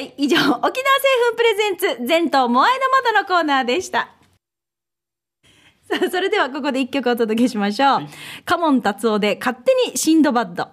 [0.00, 0.72] い、以上、沖縄製
[1.30, 4.15] 粉プレゼンツ、全島モアイの窓のコーナーでした。
[5.88, 8.00] さあ、それではここで一曲お届けしましょう。
[8.44, 10.68] カモン達夫で勝手にシンドバッド。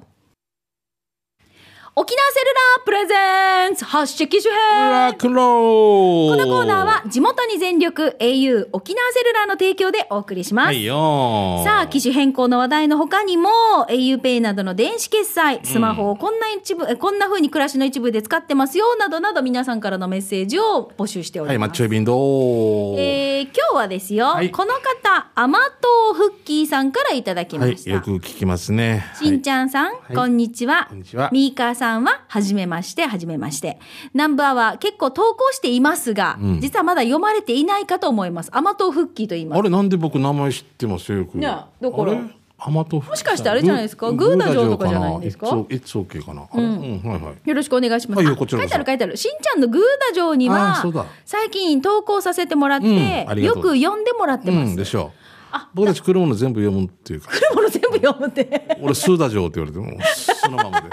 [1.96, 10.66] 沖縄セルラープレゼンツ発色機種編ラクローこのコーナーは地元に全力 au 沖縄セルラーの提供でお送りします。
[10.66, 13.50] はいよさあ、機種変更の話題の他にも、
[13.90, 21.70] auPay などの電子決済、スマホをこんな一部、えこんな風に暮らしの一部で使ってますよ、などなど皆さんからのメッセージを募集しておはい、ります。
[21.70, 27.92] マッチョビンどうえー今日はですよ、はいこの方、甘党フッキーさんからいただきまはい、した。
[27.92, 29.06] よく聞きますね。
[29.20, 30.88] しんちゃんさん、いこんにちは。
[30.90, 33.80] こんにちはミーカーさんは、はじめまして、はじめまして。
[34.14, 38.50] ナンバーは結構投稿していますが、ん実はまだ読まれていないかと思います。
[38.54, 39.60] 甘党フッキーと言います。
[39.60, 41.12] あれ、なんで僕名前知ってます？
[41.12, 41.38] よ、よく。
[41.38, 42.22] ねだからあれ？
[42.66, 44.10] 甘豆腐もしかしてあれじゃないですか？
[44.14, 45.48] グーダ城とかじゃないんですか？
[45.70, 46.48] いつ OK かな？
[46.54, 47.50] うん、はいはい。
[47.50, 48.22] よろしくお願いします。
[48.22, 49.18] あはいこちらこそ書いてある書いてある。
[49.18, 54.70] しんちゃんのグーダ城にあはーそうだ、最近投稿させてもらって、うんよく読んでもらってます。
[54.70, 55.20] うん、でしょう。
[55.74, 58.78] 僕たち来るもの全部読むっていうか、来るもの全部読むって。
[58.82, 60.88] 俺スーダ城って言われても、そのままで。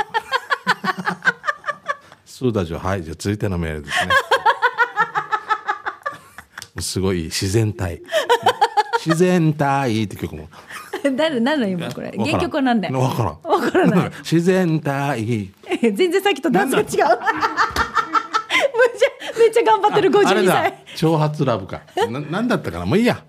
[2.40, 4.12] スーダ城、はい、じゃあ続いてのメールですね。
[6.81, 8.00] すごい自然体。
[9.05, 10.48] 自然体って曲も。
[11.18, 12.14] 誰、何の今これ？
[12.16, 12.98] 原曲は何だよ。
[12.98, 13.38] わからん。
[13.42, 14.11] わからない。
[14.24, 15.50] 自然体。
[15.83, 16.87] 全然さっきとダンスが違う。
[16.87, 17.09] めっちゃ、
[19.38, 20.96] めっちゃ頑張ってる52あれだ歳。。
[20.96, 21.83] 挑発ラブか。
[22.09, 22.87] な、なんだったかな？
[22.87, 23.22] もういいや。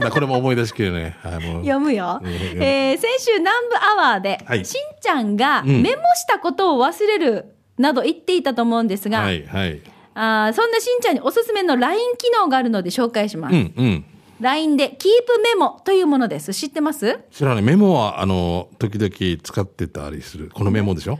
[0.00, 1.02] だこれも思い出しきれない。
[1.02, 1.12] はい。
[1.42, 2.18] 読むよ。
[2.22, 2.30] うん
[2.62, 9.80] えー先週南部アワーで、はいしんちゃんがんメモしたことを忘れるなど言っていたと思うんですが、はい、はい。
[10.14, 13.54] あーそんなしんちゃんにおすすめの LINE 機能があるので紹介します。
[13.54, 14.04] うん、うん。
[14.40, 16.52] LINE でキープメモというものです。
[16.52, 17.20] 知ってます？
[17.30, 17.62] 知らない。
[17.62, 20.50] メモは、あの、時々使ってたりする。
[20.52, 21.18] このメモでしょ？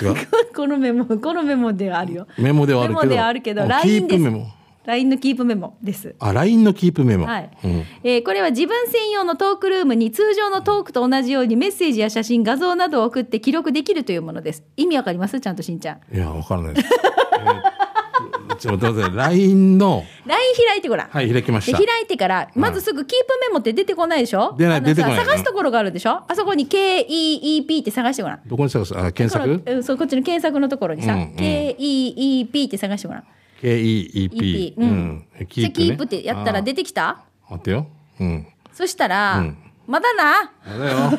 [0.00, 0.14] 違う。
[0.54, 2.26] このメモ、このメモではあるよ。
[2.38, 3.00] メモではあるけど。
[3.00, 4.46] メモではあるけど、あ LINE ですキープメモ。。
[4.86, 6.14] LINE のキープメモです。
[6.18, 7.26] あ、LINE のキープメモ。
[7.26, 7.84] はいうん。
[8.02, 14.64] えーこれは自分専用のトークルームに通常のトークと同じようにメッセージや写真、画像などを送って記録できるというものです。
[14.76, 15.38] 意味わかります？
[15.40, 16.14] ちゃんとしんちゃん。
[16.14, 16.88] いや、わからないです。
[17.34, 17.80] えー
[18.58, 21.08] ちょっと待って LINE の、LINE 開いてごらん。
[21.08, 21.78] はい、開きまでした。
[21.78, 24.54] 開いてから、まずすぐキープメモって出てこないでしょ？
[24.58, 26.24] 出ない出てこない探すところがあるでしょ？
[26.28, 28.40] あそこに KEEP って探してごらん。
[28.46, 28.94] どこに探す？
[28.94, 29.62] あ、検索？
[29.64, 33.24] うんそうこっちの検索のところにさ、うんうん KEEP って探してごらん。
[33.62, 34.74] ?KEEP。
[34.74, 37.08] EP ううんキープってやったら出てきた？
[37.08, 37.86] あ待ってよ。
[38.20, 38.46] うん。
[38.72, 40.52] そしたら、うんまだな？
[40.64, 40.98] あれだよ。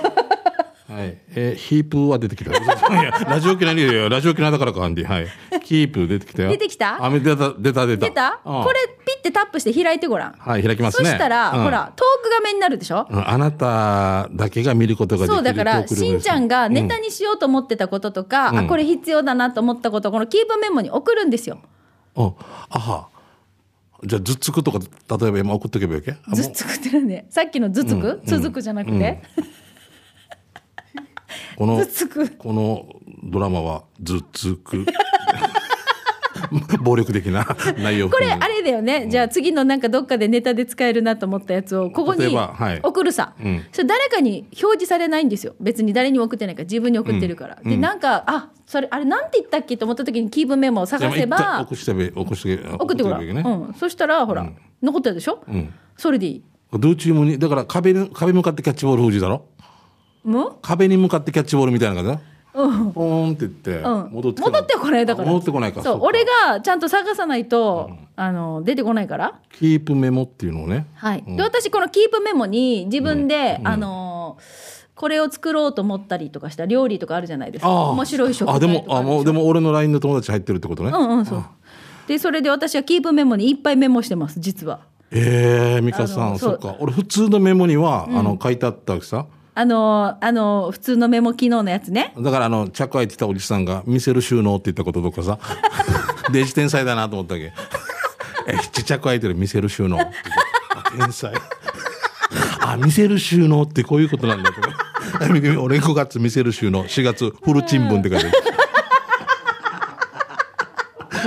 [0.87, 1.17] はい。
[1.35, 2.51] えーヒープは出てきた。
[3.25, 4.07] ラジオ機内によ。
[4.09, 5.05] ラジオ機内だからか、アンディ。
[5.05, 5.27] はい。
[5.61, 6.49] キープ出てきたよ。
[6.49, 7.03] 出てきた？
[7.03, 8.05] あ、出た、出た、出た。
[8.07, 8.39] 出た？
[8.45, 10.33] うんこれピッてタップして開いてごらん。
[10.37, 11.09] はい、開きますね。
[11.09, 13.07] そしたら、うんほら、トーク画面になるでしょ？
[13.09, 21.59] うんあなただけが見ることができるそうだから、しんちゃんがネタにしようと思ってたこととか、うんあ、これ必要だなと思ったこと、このキープメモに送るんですよ。
[22.15, 22.33] うん
[22.69, 23.07] あは。
[24.03, 26.11] じゃあ、ずっつくとか、例えば今送っとけばいいわけ？
[26.11, 29.21] あもうずっつくってなんで、さっきのずつく、うん続くじゃなくて、
[31.55, 31.85] この。
[32.39, 32.87] この
[33.23, 34.85] ドラマはずっつく。
[36.81, 37.45] 暴力的な
[37.77, 38.09] 内容。
[38.09, 39.07] これ、あれだよね。
[39.07, 42.35] じゃあ次のなんかどっかでネタで使えるなと思ったやつを、ここに
[42.83, 43.33] 送るさ。
[43.39, 45.55] うんそれ誰かに表示されないんですよ。
[45.61, 47.59] 別に誰にも送ってないから、自分に送ってるから。
[47.63, 53.21] で、なんか、あ、それ、あれなんて言ったっけと思った時にキープメモを探せば、送してべ、送して、送ってごらん。
[53.21, 53.73] うん。
[53.73, 54.49] そしたら、ほら、
[54.81, 55.43] 残ってるでしょ？
[55.51, 55.73] ん。
[55.97, 56.43] それでいい。
[56.71, 59.43] ドゥーチームに、だから壁に、壁向かってキャッチボール封じだろ？
[60.23, 62.21] もう壁に向かってキャッチボールみたいな感じだ？
[62.53, 62.93] うん。
[62.93, 65.27] ポーンって言って、うん、戻って戻ってこないだから。
[65.27, 65.81] あ戻ってこないか。
[65.81, 66.05] そうそうか。
[66.05, 69.39] 俺がちゃんと探さないと、あの出てこないから。
[69.51, 70.87] キープメモっていうのをね。
[70.95, 74.37] はい、で私このキープメモに自分で、あの
[75.01, 80.91] これを作ろうと思ったりとかした料理とかあるじゃないですか面白い食材あ、でも、あ、もう、でも俺の LINE の友達入ってるってことね。
[80.93, 81.43] うんうんそう
[82.07, 86.75] でそれで私はキープメモにいっぱいメモしてます実はええ美香さん、そっか。
[86.79, 89.25] 俺普通のメモには、あの、書いてあったわけさ。
[89.55, 95.39] あのあの普通のメモ機能のやつねだからあの、着開いてたおじさんが、見せる収納って言ったこととかさ、
[96.31, 97.53] デジ天才だなと思ったわけ。
[98.47, 99.97] え、ちっちゃく開いてる見せる収納
[100.95, 101.33] 天才。
[102.61, 104.80] あ、見せる収納ってこういうことなんだとか。
[105.61, 108.31] 俺5月見せる収納、4月フルチンブンって書いてる。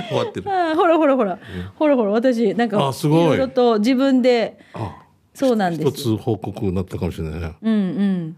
[0.09, 0.51] 終わってる。
[0.51, 1.39] あーほらほらほら、
[1.77, 4.97] ほらほら私なんかあすごいろいろと自分であ、
[5.35, 7.55] そうなんです一つ報告になったかもしれないね。
[7.63, 8.37] うんうん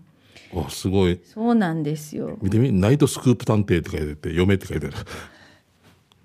[0.67, 1.21] あ、すごい。
[1.25, 4.97] そうなんですよ見てみ、ナイトスクープ探偵って書いてて、嫁って書いてある。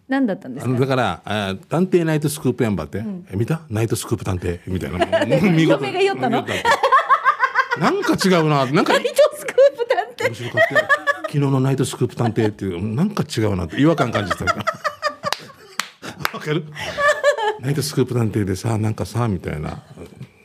[0.08, 0.70] 何だったんですか？
[0.70, 3.62] あのだから、あ探偵ナイトスクープやんばって、え見た？
[3.70, 5.26] ナイトスクープ探偵みたいな。
[5.52, 6.46] 見 事嫁が言ったの
[7.82, 8.65] なんか違うな。
[8.67, 10.28] なんかナイトスクープ探偵？
[10.28, 10.82] 面白かったよ。
[11.24, 14.54] 昨日のナイトスクープ探偵っていう、なんか違うなって違和感感じてた。
[14.54, 14.63] わ
[16.39, 16.63] かる？
[17.60, 19.84] ナイトスクープ探偵でさ、なんかさ、みたいな。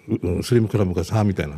[0.09, 1.57] ううんスリムクラブがさ、みたいな。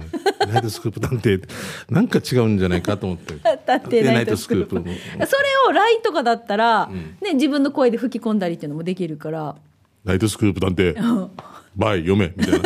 [0.50, 1.48] ナイトスクープ探偵って、
[1.90, 3.34] なんか違うんじゃないかと思って。
[3.34, 4.90] 探偵ナイトスクープそれ
[5.68, 6.88] を LINE とかだったら、
[7.20, 9.54] ね、自分の声で吹き込んだりっていうのもできるから
[10.04, 11.28] ナイトスクープ探偵。
[11.76, 12.62] バイ、読め、みたいな。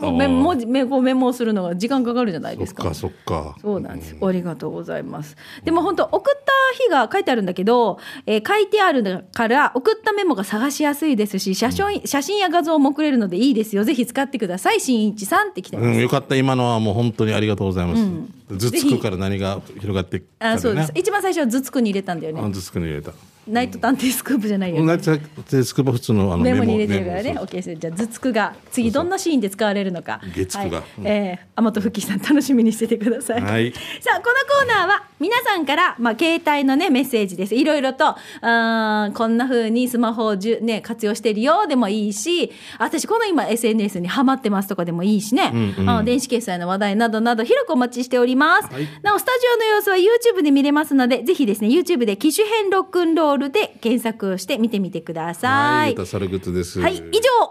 [0.00, 3.56] メモ文字メモメモをするのが時間かかるじゃないですかそっか、そっか。
[3.60, 4.16] そうなんです。
[4.20, 5.36] ありがとうございます。
[5.64, 6.52] でも本当送った
[6.84, 13.84] 日が書いてあるんだけど、えー書いてあるから送ったメモが探しやすいですし、写真、写真や画像も送れるのでいいですよ。
[13.84, 14.80] ぜひ使ってください。
[14.80, 15.86] 新一さんって来てます。
[15.88, 16.36] うん、よかった。
[16.36, 18.02] 今のはもう本当にありがとうございます。
[18.48, 20.88] 頭つくから何が広がってきたあ、そうです。
[20.92, 21.00] ね。
[21.00, 22.40] 一番最初は頭つくに入れたんだよね。
[22.40, 23.12] あ頭つくに入れた。
[23.48, 27.30] ナイト探偵スクープじゃないよ、ナイト探偵スクープは普通のあのメモに入れてるからね。
[27.30, 27.74] メモオッケーです。
[27.74, 30.20] じゃあ、頭突くが、次どんなシーンで使われるのか。
[30.34, 33.40] 月9がはいうんえー、天戸吹さん、楽しみにしててください。
[33.40, 37.54] はいさあ、このコーナーは、皆さんから、まあ、携帯のね、メッセージです。
[37.54, 48.72] いろいろと、あーこんな風にスマホをじゅ、ね、活用してるよでもいいし、私、この今 SNS にハマってますとかでもいいしね、うんうんあの電子決済の話題などなど、広くお待ちしております。
[48.72, 55.92] はいなお、スタジオの様子は YouTube で見れますので、ぜひですね、YouTube で機種編ロックンロールで検索して見てみてくださはい、い。
[55.92, 56.80] ユタサルグッドです。
[56.80, 57.02] はい、以上、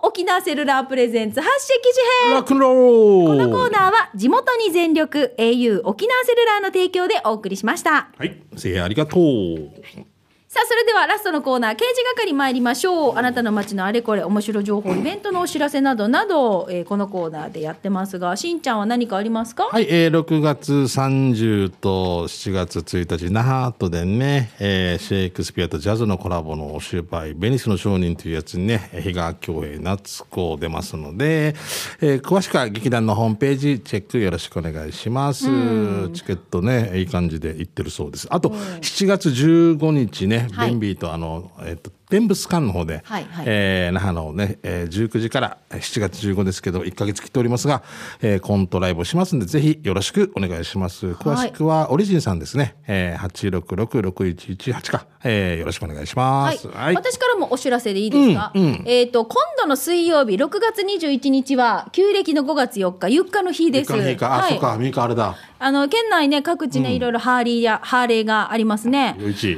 [0.03, 2.33] 沖縄セルラープレゼンツ発信機種編。
[2.33, 8.09] ラックンローこルのコーナーは地元に全力 au 沖縄セルラーの提供でお送りしました。
[8.17, 10.06] はい、せいやありがとう。
[10.57, 13.15] さあ、それではラストのコーナー、刑事係参りましょう。
[13.15, 19.65] あなたの街のあれこれ、面白情報、イベントのお知らせなどなど、えーこのコーナーでやってますが、しんちゃんは何かありますか？
[19.65, 31.49] はい、えー、6月30と7月1日、那覇アートでね、えー、シェイクスピアとジャズのコラボのお芝居、ベニスの商人というやつにね、比嘉京平夏子出ますので、
[32.01, 35.43] えー、詳しくは劇団のホームページチェックよろしくお願いします。
[36.13, 38.27] チケットね、いい感じで行ってるそうです。
[38.31, 40.69] あと、7月15日ね、はい。
[40.69, 43.45] ベンビーとあの、えっ、と、天物館の方で、はいはい。
[43.47, 47.83] えー那覇のね、えー19時からえー7月15ですけど、1ヶ月切っておりますが、
[48.21, 51.07] えーコントライブをしますんで、ぜひよろしくお願いします。
[51.07, 56.57] 詳しくは、オリジンさんですね、えー、866-6118か、えーよろしくお願いしまはい。
[56.57, 56.67] す。
[56.69, 56.95] はい。
[56.95, 58.83] 私からもお知らせでいいですか、うんうん。
[58.85, 63.91] えっ、と、今度の水曜日、6月21日は、旧暦の5月4日、ゆっかの日です。
[63.93, 64.51] ゆっかの日か、あ、はい。
[64.51, 65.35] そっか、ミカあれだ。
[65.59, 69.15] あの、県内ね、各地ね、いろいろハーリーや、ハーレーがありますね。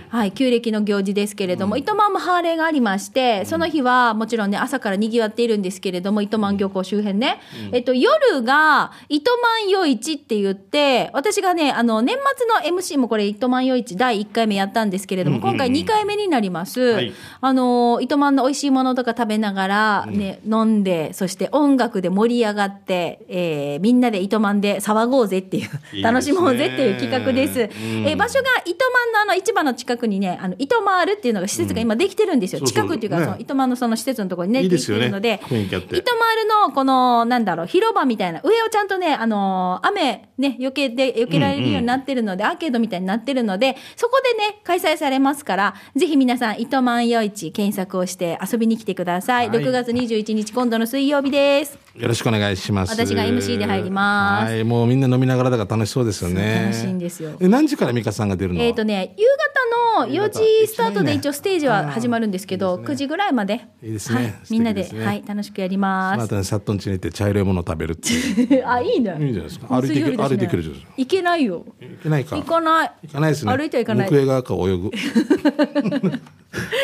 [0.09, 7.39] はい、旧暦の行事ですけれども、糸満もハーレーがありまして、その日はもちろんね、朝から賑わっているんですけれども、糸満漁港周辺ね。
[7.71, 12.15] えっと、夜が、糸満夜市って言って、私がね、あの、年
[12.61, 16.79] 末の MC もこれ、糸満夜市第1回目やったんですけれども、今回2回目になります。
[16.79, 17.13] はい。
[17.41, 25.69] あの、糸満の美味しいものとか食べながら、ね、飲んで、そして音楽で盛り上がって、えーみんなで糸満で騒ごうぜっていう、
[26.01, 27.59] 楽しもうぜっていう企画です。
[27.59, 28.07] うん。
[28.07, 32.59] えー場所が糸満のあの市場の近くにね、あの糸満るっていうのが施設が今できてるんですよ。
[32.59, 35.03] そうそう近くっていうか、ねその糸満のその施設のところにね、できいいですよね。
[35.03, 49.49] てるので、糸満るのこの、なんだろう、広場みたいな、上をちゃんとね、あのー雨ね、避けで、避けられるようになってるので、アーケードみたいになってるので、そこでね、開催されますから、ぜひ皆さん、糸満夜市検索をして遊びに来てください。
[49.49, 49.59] はい。
[49.59, 51.77] 6月21日、今度の水曜日です。
[51.95, 52.91] よろしくお願いします。
[52.91, 54.51] 私が MC で入ります。
[54.53, 56.63] はい、もうみんな飲みながらだから楽しそうですよね。
[56.71, 58.61] 楽しいんですよえ何時から美香さんが出るの？
[58.61, 59.48] えっ、とね、夕方
[59.97, 63.67] の4時スタートで一応ステージは始まるんですけど、あーいいですね9時ぐらいまで。
[63.83, 68.47] いいですねはい、みんなではい、楽しくやりそまの後にサットン家に行って茶色いものを食べるっていう。
[68.47, 68.63] す。
[68.67, 69.15] あ、いいね。
[69.19, 71.65] いいんじゃないですか歩いていけ水曜日だしね歩いていけるじゃないですか行けないよ。
[71.79, 72.35] 行けないか。
[72.35, 72.91] 行かない。
[73.03, 73.57] 行かないですね。
[73.57, 74.91] 歩いては行かない向こう側から泳ぐ。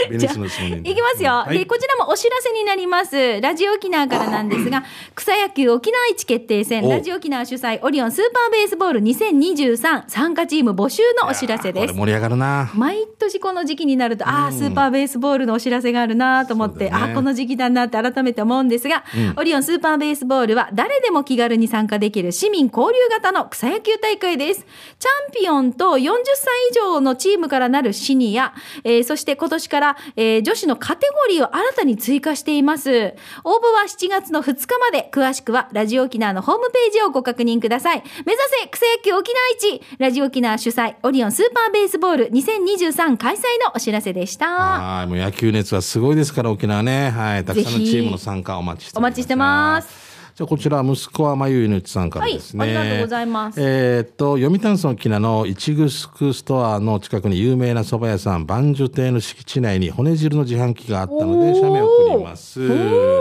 [0.09, 0.79] ベニスの商人。
[0.79, 4.83] いきますよ、はいでこちらもお知らせになりますラジオ沖縄からなんですが
[5.15, 12.64] 草野球沖縄一決定戦おラジオ沖縄主催オリオンスーパーベースボール2023参加チーム募集のお知らせですこれ盛り上がるな。
[12.73, 19.03] 毎年この時期になると、ああ、スーパーベースボールのお知らせがあるなと思って、ねああ、この時期だなって改めて思うんですが、
[19.37, 24.65] オリオンスーパーベースボールは誰でも気軽に参加できる市民交流型の草野球大会です。
[24.99, 33.13] チャンピオンと40歳以上のチームからなるシニア、えーそして今年から、えー女子のカテゴリーを新たに追加しています。
[33.43, 38.03] 応募は7月の2日まで、詳しくはラジオ沖縄のホームページをご確認ください。
[38.25, 44.47] 目指せ草野球沖縄一ラジオ沖縄主催オリオンスーパーベースボール2023開催のお知らせでした。
[44.47, 47.09] はい、もう野球熱はすごいですから、沖縄ね。
[47.09, 50.15] はい、たくさんのチームの参加お待ちしてお待ちしてます。
[50.35, 62.67] じゃあこちら息子はまゆいぬちさんからですね、はいありがとうございますえーっと読谷村沖縄のいちぐすくストアの近くに有名な蕎麦屋さん万寿亭の敷地内に骨汁の自販機があったので写メを送ります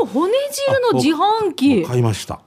[0.06, 1.84] 骨汁の自販機。
[1.84, 2.40] 買いました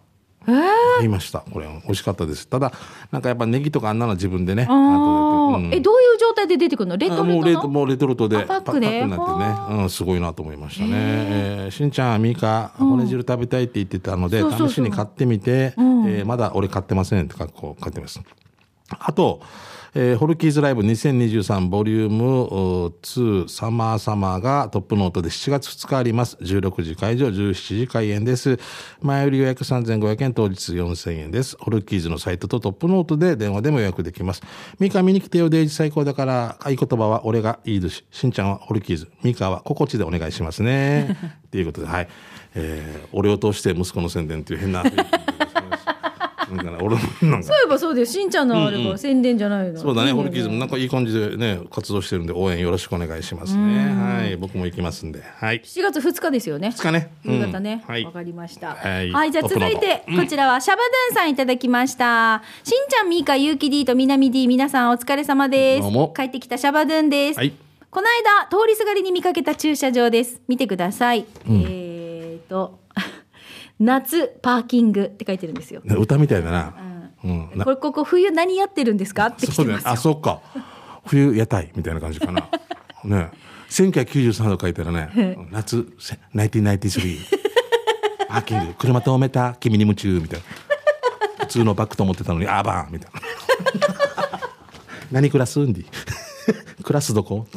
[0.47, 0.55] えー。
[0.97, 1.39] 買いました。
[1.39, 2.47] これ美味しかったです。
[2.47, 2.71] ただ
[3.11, 5.57] なんかやっぱネギとかあんなの自分でねあー。
[5.57, 5.73] うん。
[5.73, 6.97] え、どういう状態で出てくるの？
[6.97, 9.85] レトあもうレトルトのもうレトルトであパックでパックになってね、う。
[9.85, 10.91] ん、すごいなと思いましたね。
[10.93, 14.69] えーしんちゃん、ミカ、骨汁食べたいって言ってたので、そうそうそう。
[14.69, 18.21] 試しに買ってみて、えーまだ俺買ってませんって格好買ってます。
[18.89, 19.41] あと、
[19.99, 26.37] えーホルキーズライブ2023ボリューム2サマーサマーがトップノートで7月2日あります。
[26.39, 28.59] 16時会場、17時開演です。
[29.01, 31.57] 前売り予約3500円、当日4000円です。
[31.59, 34.43] ホルキーズのサイトとトップノートで電話でも予約できます。
[34.79, 41.17] ミカ見に来てよ、デイジ最高だから、合言葉は俺がいいですし、しんちゃんはホルキーズ、ミカは心地でお願いしますね。
[41.49, 42.07] ということで、はい。
[42.53, 44.83] えー俺を通して息子の宣伝という変な。
[46.51, 47.41] 俺もなん。
[47.41, 48.29] かそういえばそうですしん。
[48.29, 48.47] ちゃん。
[48.47, 50.69] のあれが宣伝じゃないの、そうだね、いいよホリキーズもなん。
[50.69, 52.27] かいい感じでね、活動してるん。
[52.27, 53.89] で、応援よろしくお願いしますね。
[53.89, 55.11] はい、僕も行きますん。
[55.11, 55.21] で。
[55.21, 55.61] はい。
[55.63, 57.11] 7月2日ですよね2日ね。
[57.25, 58.05] 夕方ね、わ、はい。
[58.05, 58.75] かりました。
[58.75, 61.29] はいじゃあ続いて、こちらはシャバドゥンさん。
[61.29, 62.41] いただきました。
[62.63, 62.71] しん。
[62.89, 64.91] ちゃん、みーか、ゆうき D とみなみ D、皆さん。
[64.91, 66.13] お疲れ様ですどうも。
[66.15, 67.37] 帰ってきたシャバドゥンです。
[67.37, 67.53] はい
[67.89, 70.41] この間、通りすがりに見かけた駐車場です。
[70.49, 71.25] 見てください。
[71.49, 72.77] えーと、
[73.79, 75.81] 夏パーキングって書いてるんですよ。
[75.83, 76.73] ね歌みたいだな。
[77.23, 77.51] うん。
[77.55, 79.55] なこれ、ここ冬何やってるんですかって来。
[79.55, 79.89] てますよ。
[79.91, 80.41] あ、そっか。
[81.05, 82.49] 冬屋台みたいな感じかな。
[83.03, 83.31] ね。
[83.69, 87.17] 1993度書いたらね、夏、せ1993。
[88.27, 90.45] パーキング、車止めた、君に夢中、みたいな。
[91.39, 93.21] 普通のバッグと思ってたのに、あーバーンみたいな。
[95.11, 95.85] 何クラスんで
[96.83, 97.47] クラスどこ？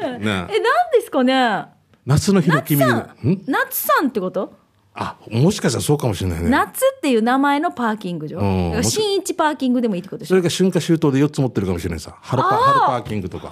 [0.00, 0.46] ねえ、何
[0.92, 1.64] ですかね？
[2.04, 2.84] 夏の日の君
[3.22, 4.65] に、夏さんってこと？
[4.98, 6.48] あ、もしかしたらそうかもしれないね。
[6.48, 8.38] 夏っていう名前のパーキング場。
[8.38, 12.16] うん新一パーキングでもいいってことでしょそれが春夏秋冬で4つ持ってるかもしれないさ。
[12.22, 13.48] 春パ春パーキングとか。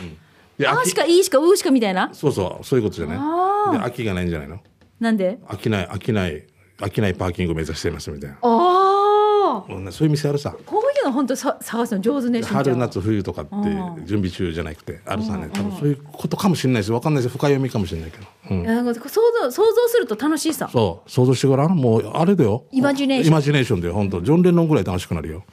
[0.00, 0.16] うん。
[0.56, 2.10] で、秋あーし、かいいしかうーしかみたいな。
[2.12, 3.18] そうそう、そういうことじゃない。
[3.20, 4.60] あで、秋がないんじゃないの？
[5.00, 5.38] なんで？
[5.48, 6.46] 飽きない、飽きない、
[6.78, 8.36] 飽きないパーキングを目指していますみたいな。
[8.40, 9.66] ああ。
[9.68, 10.54] うんそういう店あるさ。
[10.64, 12.42] こういうの本当さ探すの上手ね。
[12.42, 15.50] 春、夏、冬とかってうん準備中じゃなくて、あるさね。
[15.52, 16.92] 多分そういうことかもしれないです。
[16.92, 17.32] わかんないです。
[17.32, 18.26] 深読みかもしれないけど。
[18.50, 18.64] うん。
[18.64, 20.68] なんか想像想像すると楽しいさ。
[20.72, 21.76] そう、想像してごらん？
[21.76, 22.64] もう、あれだよ。
[22.70, 25.44] イマジネーションイマジネーションだよ、本当ジョン・レノンぐらい楽しくなるよ。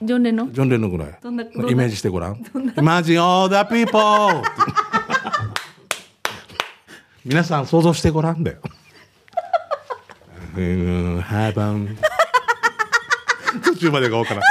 [0.00, 0.36] ジョンレン？
[0.36, 1.18] のジョン・レノンぐらい。
[1.70, 2.34] イメージしてごらん。
[2.34, 4.00] Imagine all the people!
[7.24, 8.58] 皆さん想像してごらんだよ。
[10.56, 11.98] うん、ハーバン。
[13.64, 14.42] 途中までがわからん。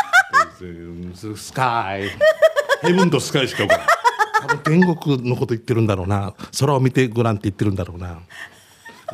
[1.35, 2.09] スカイ。
[2.81, 3.67] ヘブンとスカイしか。
[4.41, 6.33] 多分天国のこと言ってるんだろうな。
[6.59, 8.19] 空を見てごらんって言ってるんだろうな。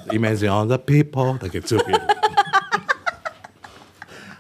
[0.08, 2.06] Imagine all the people だけ強く言える。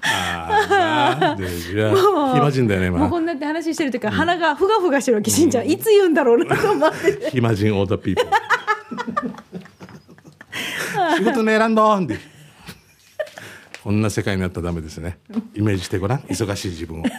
[0.04, 3.00] ああ、でじゃあ、暇人だよね、今。
[3.00, 7.30] もうこんなって話してる時から鼻がふがふがしてるわけしんちゃんいつ言うんだろうなと思って。
[7.32, 8.26] 暇人 all the people。
[11.18, 12.18] 仕事の選んだんで。
[13.84, 15.18] こんな世界になったらダメですね。
[15.56, 16.20] イメージしてごらん。
[16.22, 17.04] 忙しい自分を。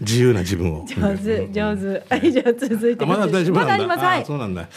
[0.00, 0.84] 自由な自分を。
[0.86, 2.04] 上手上手。
[2.08, 3.86] はいじゃあ続いてあまだ大丈夫なんだ。
[3.86, 4.68] まそうなんだ。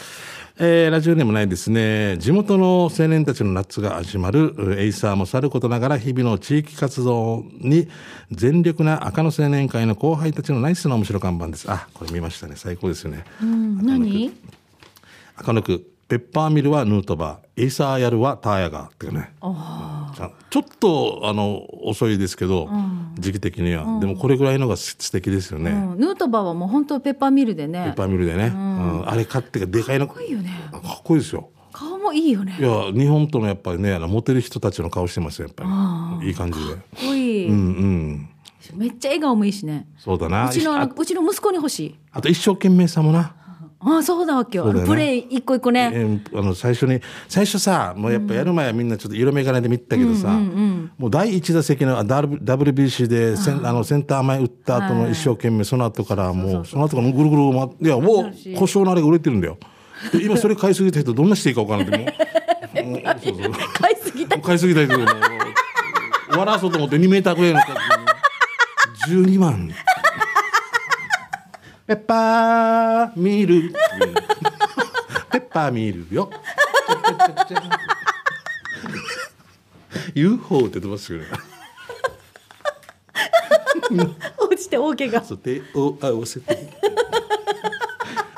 [0.58, 2.16] えーラジオでもないですね。
[2.18, 7.88] 地元の青年たちの夏が始まるうエイサーもさることながら日々の地域活動に
[8.30, 11.70] 全力な赤の青年会の後輩たちのナイスな面白看板です。
[11.70, 12.54] あ、これ見ましたね。
[12.56, 13.24] 最高ですよね。
[13.42, 14.32] うん何？
[15.36, 19.32] 赤の区ペッパーミルはヌートバーエイサーヤルはターヤガーっていうね。
[20.50, 22.68] ちょっとあの遅いですけど、
[23.18, 25.98] 時期的には、でもこれぐらいのが素素敵ですよね、うん。
[25.98, 27.94] ヌートバーはもう本当ペッパーミルでペッね。
[27.96, 29.08] パーミルでね、うん。
[29.08, 30.06] あれ買ってかでかいの。
[30.06, 30.50] かっこいいよね。
[30.70, 31.50] かっこいいですよ。
[31.72, 32.56] 顔もいいよね。
[32.60, 35.64] いや日本とのやっぱりねあのモテる人たちの顔してますよやっぱ
[36.20, 36.28] り。
[36.28, 36.74] いい感じで。
[36.74, 37.48] かっこいい。
[37.48, 38.28] うんうん。
[38.74, 39.88] めっちゃ笑顔もいいしね。
[39.98, 40.48] そうだな。
[40.48, 41.94] うちのうちの息子に欲しい。
[42.12, 43.34] あと一生懸命さもな
[43.88, 44.72] ああそうだわけよ。
[44.72, 44.84] ね。
[44.84, 45.90] プレイ一個一個ね。
[45.94, 50.28] えーあの最初に最初さもうやっぱやる前はみんなちょっと色眼鏡で見てたけどさ、
[50.98, 59.56] もう第一打席の WBC でセンあのセンター前打った後の一生懸命その後からもうその後からぐるぐる回っていやもう故障のあれが売れてるんだよ。
[60.12, 62.04] で今それ買いすぎた人どんなしていいか分からんっても
[62.82, 64.38] うもうそうそう買いすぎた。
[64.40, 67.60] 買いすぎた人笑わそうと思って2メーターぐらいの
[69.08, 69.70] 12万
[71.86, 73.72] ペッパーミル。
[75.30, 76.28] ペッパーミルよ。
[80.14, 81.26] UFO って言ってますよね
[84.38, 85.24] 落ちて大怪我。
[85.24, 86.72] そう手を合わせて。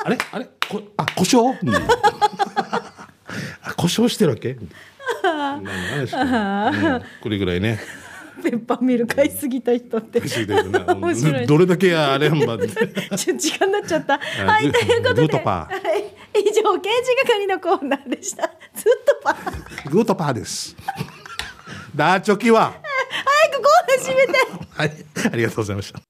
[0.04, 0.18] あれ？
[0.32, 0.50] あれ？
[0.68, 1.74] こあ故障、うん。
[1.74, 1.80] あ
[3.76, 4.56] 故障してるわけ？
[7.22, 7.80] これぐらいね
[8.38, 10.20] ペッパーミル買いすぎた人って。
[10.94, 12.56] 面白いどれだけやあれんば
[13.16, 14.14] 時間になっちゃった。
[14.14, 15.20] あはい、グということで。
[15.22, 18.50] グーとパーはい、以上、刑事係のコーナーでした。
[18.74, 19.90] ずっとパー。
[19.90, 20.76] グーとパーです
[21.94, 22.74] ダーチョキは
[23.10, 24.32] 早くコーナー閉めて。
[24.70, 26.00] はいありがとうございました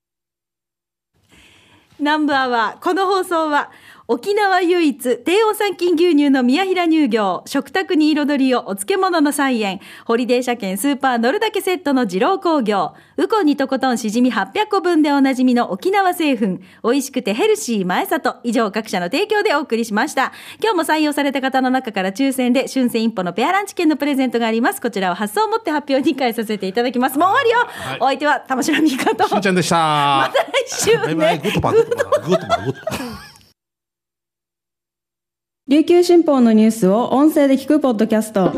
[2.00, 3.72] ナンバーは、この放送は、
[4.10, 20.32] 沖縄唯一、低温酸菌牛乳の宮平乳業、食卓に彩りをお漬物の菜園、ホリデー車検スーパー乗るだけセットの二郎工業、ウコンにとことんしじみ800個分でおなじみの沖縄製粉、美味しくてヘルシー前里、以上各社の提供でお送りしました。
[20.58, 24.80] 今日も採用された方の中から抽選で、春戦一歩のペアランチ券のプレゼントがあります。
[24.80, 27.18] こちらを発送をもって発表に変えさせていただきます。
[27.18, 29.28] もう終わりよ、お相手は玉城美香と。
[29.28, 29.76] しんちゃんでした。
[29.76, 31.38] また来週ね。
[31.42, 33.27] グーとパーグーとパーグーとパーグーとパー
[35.68, 38.52] 琉球新報のニュースを音声で聞くポッドキャスト。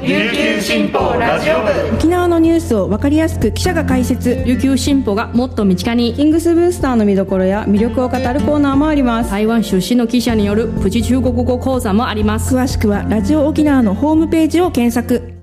[0.00, 1.96] 琉球新報ラジオ部。
[1.96, 4.44] 沖縄のニュースを分かりやすく記者が解説。
[4.44, 6.14] 琉球新報がもっと身近に。
[6.14, 9.30] キングスブースターの見どころや魅力を語るコーナーもあります。
[9.32, 12.54] 台湾出身の記者によるプチ中国語講座もあります。
[12.54, 15.32] 詳しくはラジオ沖縄のホームページを検索